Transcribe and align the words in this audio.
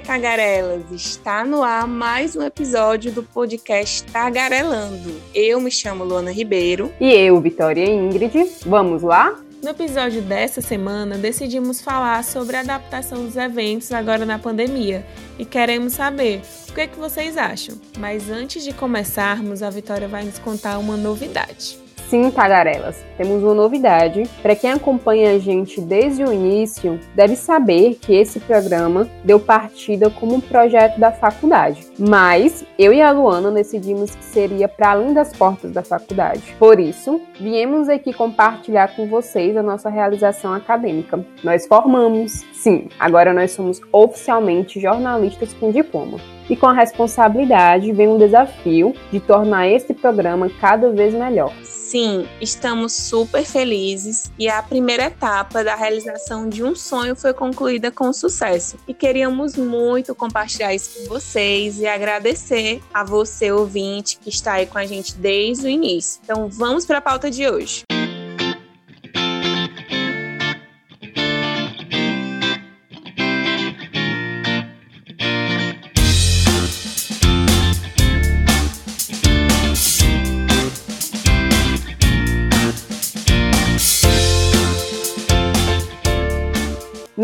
Tagarelas, 0.00 0.90
está 0.90 1.44
no 1.44 1.62
ar 1.62 1.86
mais 1.86 2.34
um 2.34 2.42
episódio 2.42 3.12
do 3.12 3.22
podcast 3.22 4.02
Tagarelando. 4.04 5.20
Eu 5.34 5.60
me 5.60 5.70
chamo 5.70 6.04
Luana 6.04 6.32
Ribeiro. 6.32 6.92
E 7.00 7.12
eu, 7.12 7.40
Vitória 7.40 7.84
Ingrid. 7.84 8.50
Vamos 8.66 9.02
lá? 9.02 9.38
No 9.62 9.70
episódio 9.70 10.20
dessa 10.20 10.60
semana, 10.60 11.16
decidimos 11.16 11.80
falar 11.80 12.22
sobre 12.24 12.56
a 12.56 12.60
adaptação 12.60 13.24
dos 13.24 13.36
eventos 13.36 13.92
agora 13.92 14.26
na 14.26 14.38
pandemia 14.38 15.06
e 15.38 15.44
queremos 15.44 15.94
saber 15.94 16.42
o 16.68 16.74
que, 16.74 16.80
é 16.82 16.86
que 16.86 16.98
vocês 16.98 17.36
acham. 17.36 17.76
Mas 17.98 18.28
antes 18.28 18.64
de 18.64 18.72
começarmos, 18.72 19.62
a 19.62 19.70
Vitória 19.70 20.08
vai 20.08 20.24
nos 20.24 20.38
contar 20.38 20.78
uma 20.78 20.96
novidade. 20.96 21.83
Sim, 22.14 22.30
tagarelas, 22.30 23.04
temos 23.16 23.42
uma 23.42 23.54
novidade. 23.54 24.22
Para 24.40 24.54
quem 24.54 24.70
acompanha 24.70 25.32
a 25.32 25.38
gente 25.40 25.80
desde 25.80 26.22
o 26.22 26.32
início, 26.32 27.00
deve 27.12 27.34
saber 27.34 27.96
que 28.00 28.14
esse 28.14 28.38
programa 28.38 29.08
deu 29.24 29.40
partida 29.40 30.08
como 30.08 30.36
um 30.36 30.40
projeto 30.40 30.96
da 31.00 31.10
faculdade. 31.10 31.84
Mas 31.98 32.64
eu 32.78 32.92
e 32.92 33.02
a 33.02 33.10
Luana 33.10 33.50
decidimos 33.50 34.14
que 34.14 34.24
seria 34.24 34.68
para 34.68 34.92
além 34.92 35.12
das 35.12 35.36
portas 35.36 35.72
da 35.72 35.82
faculdade. 35.82 36.54
Por 36.56 36.78
isso, 36.78 37.20
viemos 37.40 37.88
aqui 37.88 38.12
compartilhar 38.12 38.94
com 38.94 39.08
vocês 39.08 39.56
a 39.56 39.62
nossa 39.64 39.90
realização 39.90 40.54
acadêmica. 40.54 41.18
Nós 41.42 41.66
formamos, 41.66 42.44
sim, 42.52 42.86
agora 42.96 43.34
nós 43.34 43.50
somos 43.50 43.80
oficialmente 43.90 44.78
jornalistas 44.78 45.52
com 45.54 45.72
diploma. 45.72 46.18
E 46.48 46.54
com 46.54 46.66
a 46.66 46.72
responsabilidade 46.72 47.90
vem 47.90 48.06
um 48.06 48.18
desafio 48.18 48.94
de 49.10 49.18
tornar 49.18 49.66
esse 49.66 49.92
programa 49.92 50.48
cada 50.60 50.90
vez 50.90 51.12
melhor. 51.12 51.52
Sim, 51.94 52.26
estamos 52.40 52.92
super 52.92 53.44
felizes 53.44 54.24
e 54.36 54.48
a 54.48 54.60
primeira 54.60 55.04
etapa 55.04 55.62
da 55.62 55.76
realização 55.76 56.48
de 56.48 56.60
um 56.60 56.74
sonho 56.74 57.14
foi 57.14 57.32
concluída 57.32 57.88
com 57.88 58.12
sucesso. 58.12 58.76
E 58.88 58.92
queríamos 58.92 59.54
muito 59.54 60.12
compartilhar 60.12 60.74
isso 60.74 60.90
com 60.98 61.08
vocês 61.08 61.78
e 61.78 61.86
agradecer 61.86 62.82
a 62.92 63.04
você, 63.04 63.52
ouvinte, 63.52 64.18
que 64.20 64.28
está 64.28 64.54
aí 64.54 64.66
com 64.66 64.76
a 64.76 64.84
gente 64.84 65.14
desde 65.14 65.66
o 65.66 65.70
início. 65.70 66.20
Então 66.24 66.48
vamos 66.48 66.84
para 66.84 66.98
a 66.98 67.00
pauta 67.00 67.30
de 67.30 67.48
hoje. 67.48 67.84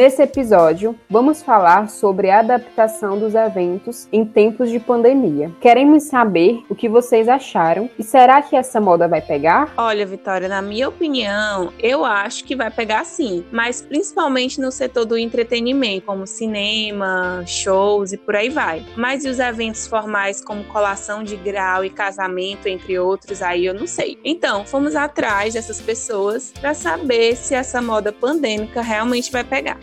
Nesse 0.01 0.23
episódio, 0.23 0.99
vamos 1.11 1.43
falar 1.43 1.91
sobre 1.91 2.31
a 2.31 2.39
adaptação 2.39 3.19
dos 3.19 3.35
eventos 3.35 4.09
em 4.11 4.25
tempos 4.25 4.71
de 4.71 4.81
pandemia. 4.81 5.53
Queremos 5.61 6.05
saber 6.05 6.65
o 6.71 6.75
que 6.75 6.89
vocês 6.89 7.29
acharam 7.29 7.91
e 7.99 8.03
será 8.03 8.41
que 8.41 8.57
essa 8.57 8.81
moda 8.81 9.07
vai 9.07 9.21
pegar? 9.21 9.71
Olha, 9.77 10.07
Vitória, 10.07 10.49
na 10.49 10.63
minha 10.63 10.89
opinião, 10.89 11.71
eu 11.79 12.03
acho 12.03 12.45
que 12.45 12.57
vai 12.57 12.71
pegar 12.71 13.05
sim, 13.05 13.45
mas 13.53 13.83
principalmente 13.83 14.59
no 14.59 14.73
setor 14.73 15.05
do 15.05 15.19
entretenimento, 15.19 16.07
como 16.07 16.27
cinema, 16.27 17.45
shows 17.45 18.15
e 18.15 18.17
por 18.17 18.37
aí 18.37 18.49
vai. 18.49 18.83
Mas 18.97 19.27
e 19.27 19.29
os 19.29 19.39
eventos 19.39 19.87
formais 19.87 20.43
como 20.43 20.65
colação 20.65 21.23
de 21.23 21.37
grau 21.37 21.85
e 21.85 21.91
casamento, 21.91 22.67
entre 22.69 22.99
outros, 22.99 23.43
aí 23.43 23.67
eu 23.67 23.75
não 23.75 23.87
sei. 23.87 24.19
Então, 24.25 24.65
fomos 24.65 24.97
atrás 24.97 25.53
dessas 25.53 25.79
pessoas 25.79 26.55
para 26.59 26.73
saber 26.73 27.37
se 27.37 27.55
essa 27.55 27.83
moda 27.83 28.11
pandêmica 28.11 28.81
realmente 28.81 29.31
vai 29.31 29.45
pegar. 29.45 29.79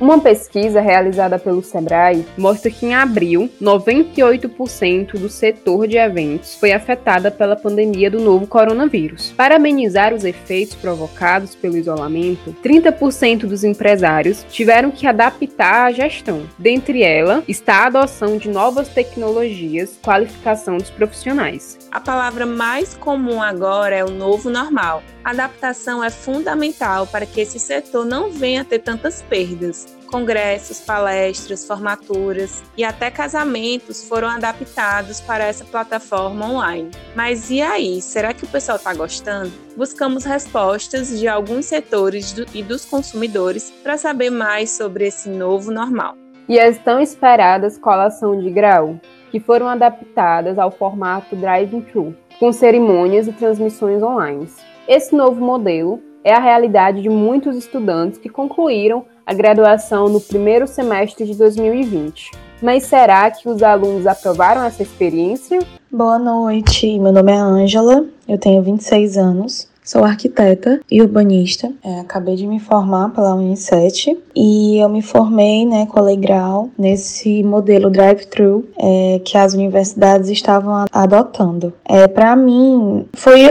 Uma 0.00 0.20
pesquisa 0.20 0.80
realizada 0.80 1.40
pelo 1.40 1.60
Sebrae 1.60 2.24
mostra 2.36 2.70
que 2.70 2.86
em 2.86 2.94
abril, 2.94 3.50
98% 3.60 5.18
do 5.18 5.28
setor 5.28 5.88
de 5.88 5.96
eventos 5.96 6.54
foi 6.54 6.72
afetada 6.72 7.32
pela 7.32 7.56
pandemia 7.56 8.08
do 8.08 8.20
novo 8.20 8.46
coronavírus. 8.46 9.32
Para 9.36 9.56
amenizar 9.56 10.14
os 10.14 10.24
efeitos 10.24 10.76
provocados 10.76 11.56
pelo 11.56 11.76
isolamento, 11.76 12.54
30% 12.62 13.40
dos 13.40 13.64
empresários 13.64 14.46
tiveram 14.48 14.92
que 14.92 15.04
adaptar 15.04 15.86
a 15.86 15.92
gestão. 15.92 16.42
Dentre 16.56 17.02
ela 17.02 17.42
está 17.48 17.78
a 17.78 17.86
adoção 17.86 18.36
de 18.36 18.48
novas 18.48 18.88
tecnologias, 18.88 19.98
qualificação 20.00 20.76
dos 20.76 20.90
profissionais. 20.90 21.76
A 21.90 21.98
palavra 21.98 22.46
mais 22.46 22.94
comum 22.94 23.42
agora 23.42 23.96
é 23.96 24.04
o 24.04 24.10
novo 24.10 24.48
normal. 24.48 25.02
Adaptação 25.24 26.02
é 26.02 26.10
fundamental 26.10 27.06
para 27.06 27.26
que 27.26 27.40
esse 27.40 27.58
setor 27.58 28.04
não 28.04 28.30
venha 28.30 28.62
a 28.62 28.64
ter 28.64 28.78
tantas 28.78 29.20
perdas. 29.22 29.98
Congressos, 30.06 30.80
palestras, 30.80 31.66
formaturas 31.66 32.62
e 32.76 32.82
até 32.82 33.10
casamentos 33.10 34.08
foram 34.08 34.28
adaptados 34.28 35.20
para 35.20 35.44
essa 35.44 35.66
plataforma 35.66 36.48
online. 36.48 36.90
Mas 37.14 37.50
e 37.50 37.60
aí, 37.60 38.00
será 38.00 38.32
que 38.32 38.44
o 38.44 38.48
pessoal 38.48 38.78
está 38.78 38.94
gostando? 38.94 39.52
Buscamos 39.76 40.24
respostas 40.24 41.18
de 41.18 41.28
alguns 41.28 41.66
setores 41.66 42.32
do, 42.32 42.46
e 42.54 42.62
dos 42.62 42.86
consumidores 42.86 43.70
para 43.82 43.98
saber 43.98 44.30
mais 44.30 44.70
sobre 44.70 45.06
esse 45.06 45.28
novo 45.28 45.70
normal. 45.70 46.16
E 46.48 46.58
as 46.58 46.78
tão 46.78 46.98
esperadas 46.98 47.76
colação 47.76 48.40
de 48.40 48.50
grau, 48.50 48.98
que 49.30 49.38
foram 49.38 49.68
adaptadas 49.68 50.58
ao 50.58 50.70
formato 50.70 51.36
drive-thru, 51.36 52.16
com 52.38 52.50
cerimônias 52.50 53.28
e 53.28 53.32
transmissões 53.32 54.02
online. 54.02 54.48
Esse 54.88 55.14
novo 55.14 55.38
modelo 55.38 56.00
é 56.24 56.32
a 56.32 56.40
realidade 56.40 57.02
de 57.02 57.10
muitos 57.10 57.54
estudantes 57.58 58.18
que 58.18 58.30
concluíram 58.30 59.04
a 59.26 59.34
graduação 59.34 60.08
no 60.08 60.18
primeiro 60.18 60.66
semestre 60.66 61.26
de 61.26 61.34
2020. 61.34 62.30
Mas 62.62 62.84
será 62.84 63.30
que 63.30 63.46
os 63.46 63.62
alunos 63.62 64.06
aprovaram 64.06 64.64
essa 64.64 64.82
experiência? 64.82 65.58
Boa 65.92 66.18
noite, 66.18 66.98
meu 66.98 67.12
nome 67.12 67.30
é 67.30 67.36
Ângela, 67.36 68.06
eu 68.26 68.38
tenho 68.38 68.62
26 68.62 69.18
anos 69.18 69.68
Sou 69.88 70.04
arquiteta 70.04 70.80
e 70.90 71.00
urbanista. 71.00 71.72
É, 71.82 72.00
acabei 72.00 72.36
de 72.36 72.46
me 72.46 72.60
formar 72.60 73.08
pela 73.08 73.34
Unicef 73.34 74.18
e 74.36 74.76
eu 74.76 74.86
me 74.86 75.00
formei, 75.00 75.64
né, 75.64 75.86
colegial 75.86 76.68
nesse 76.78 77.42
modelo 77.42 77.88
drive-thru 77.88 78.68
é, 78.78 79.18
que 79.24 79.38
as 79.38 79.54
universidades 79.54 80.28
estavam 80.28 80.84
adotando. 80.92 81.72
É, 81.86 82.06
Para 82.06 82.36
mim, 82.36 83.06
foi 83.14 83.46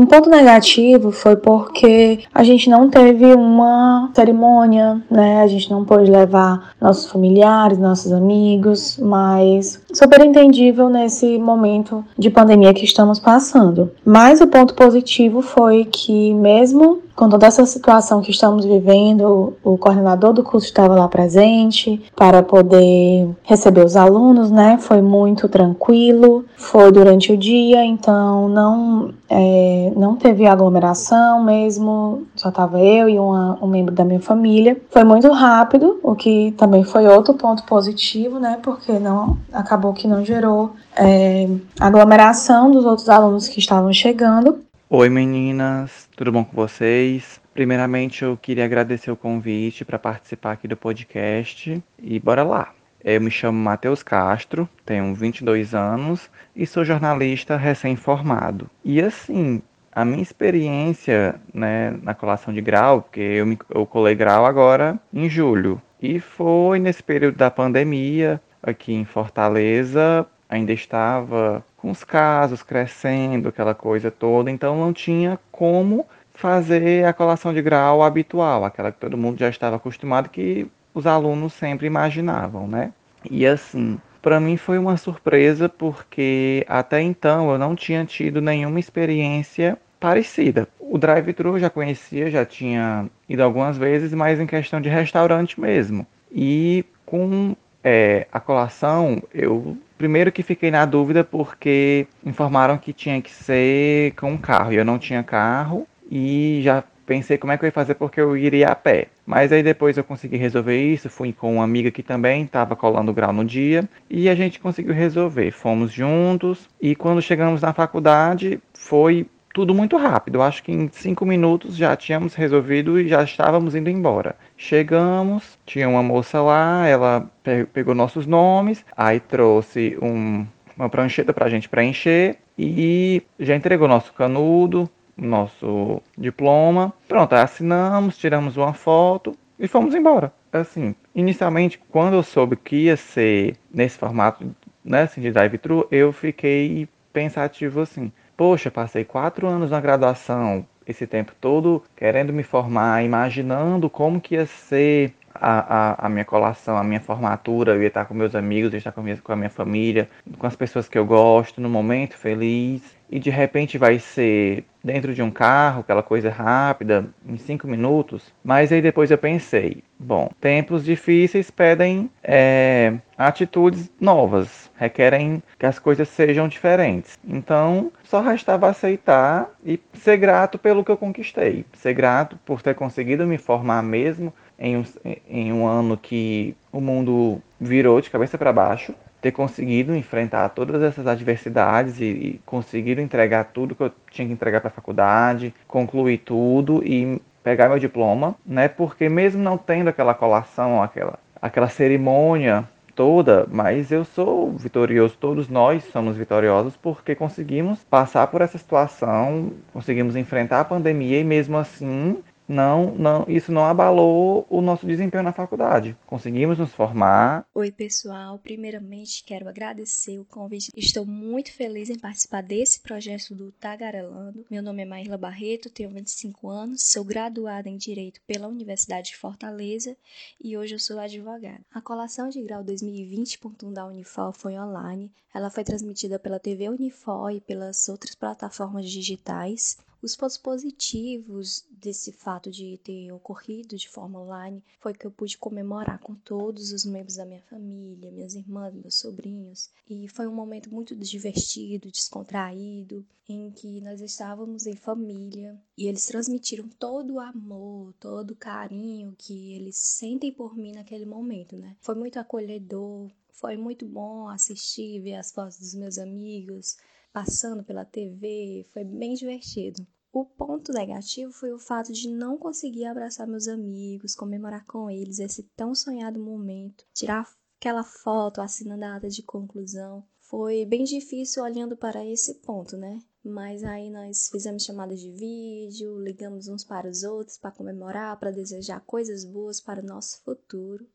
um 0.00 0.06
ponto 0.06 0.30
negativo 0.30 1.12
foi 1.12 1.36
porque 1.36 2.20
a 2.32 2.42
gente 2.42 2.70
não 2.70 2.88
teve 2.88 3.34
uma 3.34 4.10
cerimônia, 4.14 5.02
né? 5.10 5.42
A 5.42 5.46
gente 5.46 5.70
não 5.70 5.84
pôde 5.84 6.10
levar 6.10 6.70
nossos 6.80 7.10
familiares, 7.10 7.76
nossos 7.76 8.10
amigos, 8.10 8.98
mas 8.98 9.78
super 9.92 10.24
entendível 10.24 10.88
nesse 10.88 11.38
momento 11.38 12.02
de 12.16 12.30
pandemia 12.30 12.72
que 12.72 12.86
estamos 12.86 13.18
passando. 13.18 13.92
Mas 14.02 14.40
o 14.40 14.46
ponto 14.46 14.72
positivo 14.72 15.42
foi 15.42 15.79
que 15.84 16.34
mesmo 16.34 17.02
com 17.20 17.28
toda 17.28 17.46
essa 17.46 17.66
situação 17.66 18.22
que 18.22 18.30
estamos 18.30 18.64
vivendo, 18.64 19.54
o 19.62 19.76
coordenador 19.76 20.32
do 20.32 20.42
curso 20.42 20.66
estava 20.66 20.94
lá 20.94 21.06
presente 21.06 22.02
para 22.16 22.42
poder 22.42 23.28
receber 23.42 23.84
os 23.84 23.94
alunos, 23.94 24.50
né? 24.50 24.78
Foi 24.80 25.02
muito 25.02 25.46
tranquilo, 25.46 26.46
foi 26.56 26.90
durante 26.90 27.30
o 27.30 27.36
dia, 27.36 27.84
então 27.84 28.48
não, 28.48 29.12
é, 29.28 29.92
não 29.94 30.16
teve 30.16 30.46
aglomeração 30.46 31.44
mesmo, 31.44 32.22
só 32.34 32.48
estava 32.48 32.80
eu 32.80 33.06
e 33.06 33.18
uma, 33.18 33.58
um 33.60 33.66
membro 33.66 33.94
da 33.94 34.02
minha 34.02 34.20
família. 34.20 34.80
Foi 34.88 35.04
muito 35.04 35.30
rápido, 35.30 36.00
o 36.02 36.14
que 36.14 36.54
também 36.56 36.84
foi 36.84 37.06
outro 37.06 37.34
ponto 37.34 37.64
positivo, 37.64 38.38
né? 38.38 38.58
Porque 38.62 38.98
não 38.98 39.36
acabou 39.52 39.92
que 39.92 40.08
não 40.08 40.24
gerou 40.24 40.70
é, 40.96 41.46
aglomeração 41.78 42.70
dos 42.70 42.86
outros 42.86 43.10
alunos 43.10 43.46
que 43.46 43.58
estavam 43.58 43.92
chegando. 43.92 44.69
Oi 44.92 45.08
meninas, 45.08 46.08
tudo 46.16 46.32
bom 46.32 46.42
com 46.42 46.52
vocês? 46.52 47.40
Primeiramente 47.54 48.24
eu 48.24 48.36
queria 48.36 48.64
agradecer 48.64 49.08
o 49.08 49.16
convite 49.16 49.84
para 49.84 50.00
participar 50.00 50.50
aqui 50.50 50.66
do 50.66 50.76
podcast 50.76 51.80
e 51.96 52.18
bora 52.18 52.42
lá. 52.42 52.72
Eu 53.04 53.20
me 53.20 53.30
chamo 53.30 53.56
Matheus 53.56 54.02
Castro, 54.02 54.68
tenho 54.84 55.14
22 55.14 55.76
anos 55.76 56.28
e 56.56 56.66
sou 56.66 56.84
jornalista 56.84 57.56
recém-formado. 57.56 58.68
E 58.84 59.00
assim, 59.00 59.62
a 59.92 60.04
minha 60.04 60.24
experiência 60.24 61.40
né, 61.54 61.96
na 62.02 62.12
colação 62.12 62.52
de 62.52 62.60
grau, 62.60 63.02
porque 63.02 63.20
eu, 63.20 63.46
me, 63.46 63.56
eu 63.72 63.86
colei 63.86 64.16
grau 64.16 64.44
agora 64.44 64.98
em 65.14 65.28
julho, 65.28 65.80
e 66.02 66.18
foi 66.18 66.80
nesse 66.80 67.00
período 67.00 67.36
da 67.36 67.48
pandemia 67.48 68.40
aqui 68.60 68.92
em 68.92 69.04
Fortaleza, 69.04 70.26
ainda 70.48 70.72
estava 70.72 71.64
com 71.80 71.90
os 71.90 72.04
casos 72.04 72.62
crescendo, 72.62 73.48
aquela 73.48 73.74
coisa 73.74 74.10
toda, 74.10 74.50
então 74.50 74.78
não 74.78 74.92
tinha 74.92 75.38
como 75.50 76.06
fazer 76.34 77.04
a 77.04 77.12
colação 77.12 77.52
de 77.52 77.62
grau 77.62 78.02
habitual, 78.02 78.64
aquela 78.64 78.92
que 78.92 78.98
todo 78.98 79.16
mundo 79.16 79.38
já 79.38 79.48
estava 79.48 79.76
acostumado, 79.76 80.28
que 80.28 80.66
os 80.94 81.06
alunos 81.06 81.52
sempre 81.52 81.86
imaginavam, 81.86 82.66
né? 82.66 82.92
E 83.30 83.46
assim, 83.46 83.98
para 84.22 84.40
mim 84.40 84.56
foi 84.56 84.78
uma 84.78 84.96
surpresa 84.96 85.68
porque 85.68 86.64
até 86.68 87.00
então 87.00 87.50
eu 87.50 87.58
não 87.58 87.74
tinha 87.74 88.04
tido 88.04 88.40
nenhuma 88.40 88.80
experiência 88.80 89.78
parecida. 89.98 90.68
O 90.78 90.98
drive-thru 90.98 91.50
eu 91.56 91.58
já 91.58 91.70
conhecia, 91.70 92.30
já 92.30 92.44
tinha 92.44 93.08
ido 93.28 93.42
algumas 93.42 93.76
vezes, 93.78 94.12
mas 94.14 94.40
em 94.40 94.46
questão 94.46 94.80
de 94.80 94.88
restaurante 94.88 95.60
mesmo. 95.60 96.06
E 96.32 96.84
Com 97.04 97.56
é, 97.82 98.26
a 98.30 98.40
colação, 98.40 99.22
eu 99.32 99.76
primeiro 99.96 100.32
que 100.32 100.42
fiquei 100.42 100.70
na 100.70 100.84
dúvida 100.84 101.22
porque 101.24 102.06
informaram 102.24 102.78
que 102.78 102.92
tinha 102.92 103.20
que 103.20 103.30
ser 103.30 104.12
com 104.14 104.36
carro. 104.38 104.72
E 104.72 104.76
eu 104.76 104.84
não 104.84 104.98
tinha 104.98 105.22
carro 105.22 105.86
e 106.10 106.60
já 106.62 106.82
pensei 107.06 107.36
como 107.36 107.52
é 107.52 107.58
que 107.58 107.64
eu 107.64 107.66
ia 107.66 107.72
fazer 107.72 107.94
porque 107.94 108.20
eu 108.20 108.36
iria 108.36 108.68
a 108.68 108.74
pé. 108.74 109.08
Mas 109.26 109.52
aí 109.52 109.62
depois 109.62 109.96
eu 109.96 110.04
consegui 110.04 110.36
resolver 110.36 110.80
isso, 110.80 111.10
fui 111.10 111.32
com 111.32 111.54
uma 111.54 111.64
amiga 111.64 111.90
que 111.90 112.02
também 112.02 112.44
estava 112.44 112.76
colando 112.76 113.12
grau 113.12 113.32
no 113.32 113.44
dia 113.44 113.88
e 114.08 114.28
a 114.28 114.34
gente 114.34 114.60
conseguiu 114.60 114.94
resolver. 114.94 115.50
Fomos 115.50 115.92
juntos 115.92 116.68
e 116.80 116.94
quando 116.94 117.20
chegamos 117.20 117.62
na 117.62 117.72
faculdade 117.72 118.60
foi 118.72 119.26
tudo 119.60 119.74
muito 119.74 119.98
rápido. 119.98 120.36
Eu 120.36 120.42
acho 120.42 120.62
que 120.62 120.72
em 120.72 120.88
cinco 120.90 121.26
minutos 121.26 121.76
já 121.76 121.94
tínhamos 121.94 122.34
resolvido 122.34 122.98
e 122.98 123.06
já 123.06 123.22
estávamos 123.22 123.74
indo 123.74 123.90
embora. 123.90 124.34
Chegamos, 124.56 125.58
tinha 125.66 125.86
uma 125.86 126.02
moça 126.02 126.40
lá, 126.40 126.86
ela 126.86 127.30
pegou 127.70 127.94
nossos 127.94 128.26
nomes, 128.26 128.82
aí 128.96 129.20
trouxe 129.20 129.98
um, 130.00 130.46
uma 130.74 130.88
prancheta 130.88 131.34
para 131.34 131.44
a 131.44 131.50
gente 131.50 131.68
preencher 131.68 132.38
e 132.58 133.22
já 133.38 133.54
entregou 133.54 133.86
nosso 133.86 134.14
canudo, 134.14 134.88
nosso 135.14 136.00
diploma. 136.16 136.94
Pronto, 137.06 137.34
assinamos, 137.34 138.16
tiramos 138.16 138.56
uma 138.56 138.72
foto 138.72 139.36
e 139.58 139.68
fomos 139.68 139.94
embora. 139.94 140.32
Assim, 140.50 140.94
inicialmente, 141.14 141.78
quando 141.90 142.14
eu 142.14 142.22
soube 142.22 142.56
que 142.56 142.84
ia 142.84 142.96
ser 142.96 143.56
nesse 143.70 143.98
formato, 143.98 144.56
né, 144.82 145.02
assim, 145.02 145.20
de 145.20 145.30
drive-thru, 145.30 145.86
eu 145.90 146.14
fiquei 146.14 146.88
pensativo 147.12 147.80
assim 147.80 148.10
poxa, 148.40 148.70
passei 148.70 149.04
quatro 149.04 149.46
anos 149.46 149.70
na 149.70 149.78
graduação, 149.82 150.66
esse 150.86 151.06
tempo 151.06 151.34
todo 151.38 151.82
querendo 151.94 152.32
me 152.32 152.42
formar, 152.42 153.04
imaginando 153.04 153.90
como 153.90 154.18
que 154.18 154.34
ia 154.34 154.46
ser 154.46 155.12
a, 155.34 156.04
a, 156.04 156.06
a, 156.06 156.08
minha 156.08 156.24
colação, 156.24 156.76
a 156.76 156.84
minha 156.84 157.00
formatura, 157.00 157.72
eu 157.72 157.82
ia 157.82 157.88
estar 157.88 158.04
com 158.04 158.14
meus 158.14 158.34
amigos, 158.34 158.72
ia 158.72 158.78
estar 158.78 158.92
com, 158.92 159.02
minha, 159.02 159.16
com 159.16 159.32
a 159.32 159.36
minha 159.36 159.50
família, 159.50 160.08
com 160.38 160.46
as 160.46 160.56
pessoas 160.56 160.88
que 160.88 160.98
eu 160.98 161.04
gosto, 161.04 161.60
no 161.60 161.68
momento 161.68 162.16
feliz 162.16 163.00
e 163.10 163.18
de 163.18 163.28
repente 163.28 163.76
vai 163.76 163.98
ser 163.98 164.64
dentro 164.82 165.12
de 165.12 165.20
um 165.20 165.30
carro, 165.30 165.80
aquela 165.80 166.02
coisa 166.02 166.30
rápida, 166.30 167.06
em 167.26 167.36
cinco 167.36 167.66
minutos. 167.66 168.32
Mas 168.42 168.72
aí 168.72 168.80
depois 168.80 169.10
eu 169.10 169.18
pensei, 169.18 169.82
bom, 169.98 170.30
tempos 170.40 170.84
difíceis 170.84 171.50
pedem 171.50 172.08
é, 172.22 172.94
atitudes 173.18 173.90
novas, 174.00 174.70
requerem 174.76 175.42
que 175.58 175.66
as 175.66 175.78
coisas 175.78 176.08
sejam 176.08 176.46
diferentes. 176.46 177.18
Então 177.26 177.92
só 178.04 178.20
restava 178.20 178.68
aceitar 178.68 179.50
e 179.64 179.78
ser 179.92 180.16
grato 180.16 180.56
pelo 180.58 180.84
que 180.84 180.90
eu 180.90 180.96
conquistei, 180.96 181.66
ser 181.74 181.92
grato 181.92 182.38
por 182.46 182.62
ter 182.62 182.74
conseguido 182.74 183.26
me 183.26 183.38
formar 183.38 183.82
mesmo 183.82 184.32
em 184.60 184.76
um, 184.76 184.84
em 185.28 185.52
um 185.52 185.66
ano 185.66 185.96
que 185.96 186.54
o 186.70 186.80
mundo 186.80 187.40
virou 187.58 188.00
de 188.00 188.10
cabeça 188.10 188.36
para 188.36 188.52
baixo 188.52 188.94
ter 189.20 189.32
conseguido 189.32 189.94
enfrentar 189.94 190.48
todas 190.50 190.82
essas 190.82 191.06
adversidades 191.06 192.00
e, 192.00 192.04
e 192.04 192.40
conseguido 192.46 193.00
entregar 193.00 193.44
tudo 193.44 193.74
que 193.74 193.82
eu 193.82 193.92
tinha 194.10 194.26
que 194.26 194.32
entregar 194.32 194.60
para 194.60 194.68
a 194.68 194.72
faculdade, 194.72 195.54
concluir 195.68 196.18
tudo 196.18 196.82
e 196.84 197.20
pegar 197.42 197.68
meu 197.68 197.78
diploma, 197.78 198.34
né? 198.46 198.68
Porque 198.68 199.08
mesmo 199.08 199.42
não 199.42 199.58
tendo 199.58 199.88
aquela 199.88 200.14
colação, 200.14 200.82
aquela 200.82 201.18
aquela 201.40 201.68
cerimônia 201.68 202.68
toda, 202.94 203.46
mas 203.50 203.90
eu 203.90 204.04
sou 204.04 204.52
vitorioso, 204.52 205.16
todos 205.18 205.48
nós 205.48 205.84
somos 205.84 206.16
vitoriosos 206.16 206.76
porque 206.76 207.14
conseguimos 207.14 207.82
passar 207.84 208.26
por 208.26 208.42
essa 208.42 208.58
situação, 208.58 209.52
conseguimos 209.72 210.16
enfrentar 210.16 210.60
a 210.60 210.64
pandemia 210.64 211.18
e 211.18 211.24
mesmo 211.24 211.56
assim 211.56 212.18
não, 212.50 212.92
não, 212.96 213.24
isso 213.28 213.52
não 213.52 213.64
abalou 213.64 214.44
o 214.50 214.60
nosso 214.60 214.84
desempenho 214.84 215.22
na 215.22 215.32
faculdade. 215.32 215.96
Conseguimos 216.04 216.58
nos 216.58 216.72
formar. 216.72 217.46
Oi, 217.54 217.70
pessoal. 217.70 218.40
Primeiramente, 218.40 219.22
quero 219.24 219.48
agradecer 219.48 220.18
o 220.18 220.24
convite. 220.24 220.72
Estou 220.76 221.06
muito 221.06 221.52
feliz 221.52 221.88
em 221.88 221.96
participar 221.96 222.42
desse 222.42 222.80
projeto 222.80 223.36
do 223.36 223.52
Tagarelando. 223.52 224.44
Meu 224.50 224.64
nome 224.64 224.82
é 224.82 224.84
Maíla 224.84 225.16
Barreto, 225.16 225.70
tenho 225.70 225.90
25 225.90 226.48
anos, 226.48 226.90
sou 226.90 227.04
graduada 227.04 227.68
em 227.68 227.76
Direito 227.76 228.20
pela 228.26 228.48
Universidade 228.48 229.10
de 229.10 229.16
Fortaleza 229.16 229.96
e 230.42 230.58
hoje 230.58 230.74
eu 230.74 230.80
sou 230.80 230.98
advogada. 230.98 231.60
A 231.72 231.80
colação 231.80 232.28
de 232.28 232.42
grau 232.42 232.64
2020.1 232.64 233.72
da 233.72 233.86
Unifor 233.86 234.32
foi 234.32 234.58
online. 234.58 235.08
Ela 235.32 235.50
foi 235.50 235.62
transmitida 235.62 236.18
pela 236.18 236.40
TV 236.40 236.68
Unifor 236.68 237.30
e 237.30 237.40
pelas 237.40 237.88
outras 237.88 238.16
plataformas 238.16 238.90
digitais. 238.90 239.78
Os 240.02 240.16
pontos 240.16 240.38
positivos 240.38 241.62
desse 241.70 242.10
fato 242.10 242.50
de 242.50 242.78
ter 242.78 243.12
ocorrido 243.12 243.76
de 243.76 243.86
forma 243.86 244.18
online 244.18 244.64
foi 244.78 244.94
que 244.94 245.06
eu 245.06 245.10
pude 245.10 245.36
comemorar 245.36 245.98
com 245.98 246.14
todos 246.14 246.72
os 246.72 246.86
membros 246.86 247.16
da 247.16 247.26
minha 247.26 247.42
família, 247.42 248.10
minhas 248.10 248.34
irmãs, 248.34 248.74
meus 248.74 248.94
sobrinhos, 248.94 249.68
e 249.88 250.08
foi 250.08 250.26
um 250.26 250.34
momento 250.34 250.72
muito 250.72 250.96
divertido, 250.96 251.90
descontraído, 251.90 253.04
em 253.28 253.50
que 253.50 253.80
nós 253.82 254.00
estávamos 254.00 254.66
em 254.66 254.74
família 254.74 255.60
e 255.76 255.86
eles 255.86 256.06
transmitiram 256.06 256.66
todo 256.66 257.14
o 257.14 257.20
amor, 257.20 257.92
todo 258.00 258.30
o 258.30 258.36
carinho 258.36 259.14
que 259.18 259.52
eles 259.52 259.76
sentem 259.76 260.32
por 260.32 260.56
mim 260.56 260.72
naquele 260.72 261.04
momento, 261.04 261.56
né? 261.56 261.76
Foi 261.78 261.94
muito 261.94 262.18
acolhedor, 262.18 263.10
foi 263.32 263.56
muito 263.56 263.86
bom 263.86 264.28
assistir, 264.28 265.00
ver 265.00 265.16
as 265.16 265.30
fotos 265.30 265.58
dos 265.58 265.74
meus 265.74 265.98
amigos, 265.98 266.76
passando 267.12 267.64
pela 267.64 267.84
TV, 267.84 268.66
foi 268.72 268.84
bem 268.84 269.14
divertido. 269.14 269.86
O 270.12 270.24
ponto 270.24 270.72
negativo 270.72 271.32
foi 271.32 271.52
o 271.52 271.58
fato 271.58 271.92
de 271.92 272.08
não 272.08 272.36
conseguir 272.36 272.84
abraçar 272.86 273.28
meus 273.28 273.46
amigos, 273.46 274.14
comemorar 274.14 274.64
com 274.66 274.90
eles 274.90 275.20
esse 275.20 275.44
tão 275.56 275.72
sonhado 275.74 276.18
momento, 276.18 276.84
tirar 276.92 277.28
aquela 277.60 277.84
foto 277.84 278.40
assinando 278.40 278.84
a 278.84 278.96
ata 278.96 279.08
de 279.08 279.22
conclusão. 279.22 280.04
Foi 280.18 280.64
bem 280.64 280.82
difícil 280.82 281.42
olhando 281.42 281.76
para 281.76 282.04
esse 282.04 282.34
ponto, 282.40 282.76
né? 282.76 283.00
Mas 283.22 283.62
aí 283.62 283.90
nós 283.90 284.28
fizemos 284.30 284.64
chamadas 284.64 284.98
de 284.98 285.12
vídeo, 285.12 286.00
ligamos 286.00 286.48
uns 286.48 286.64
para 286.64 286.88
os 286.88 287.02
outros 287.02 287.36
para 287.36 287.50
comemorar, 287.52 288.18
para 288.18 288.30
desejar 288.30 288.80
coisas 288.80 289.24
boas 289.24 289.60
para 289.60 289.80
o 289.80 289.86
nosso 289.86 290.22
futuro. 290.22 290.88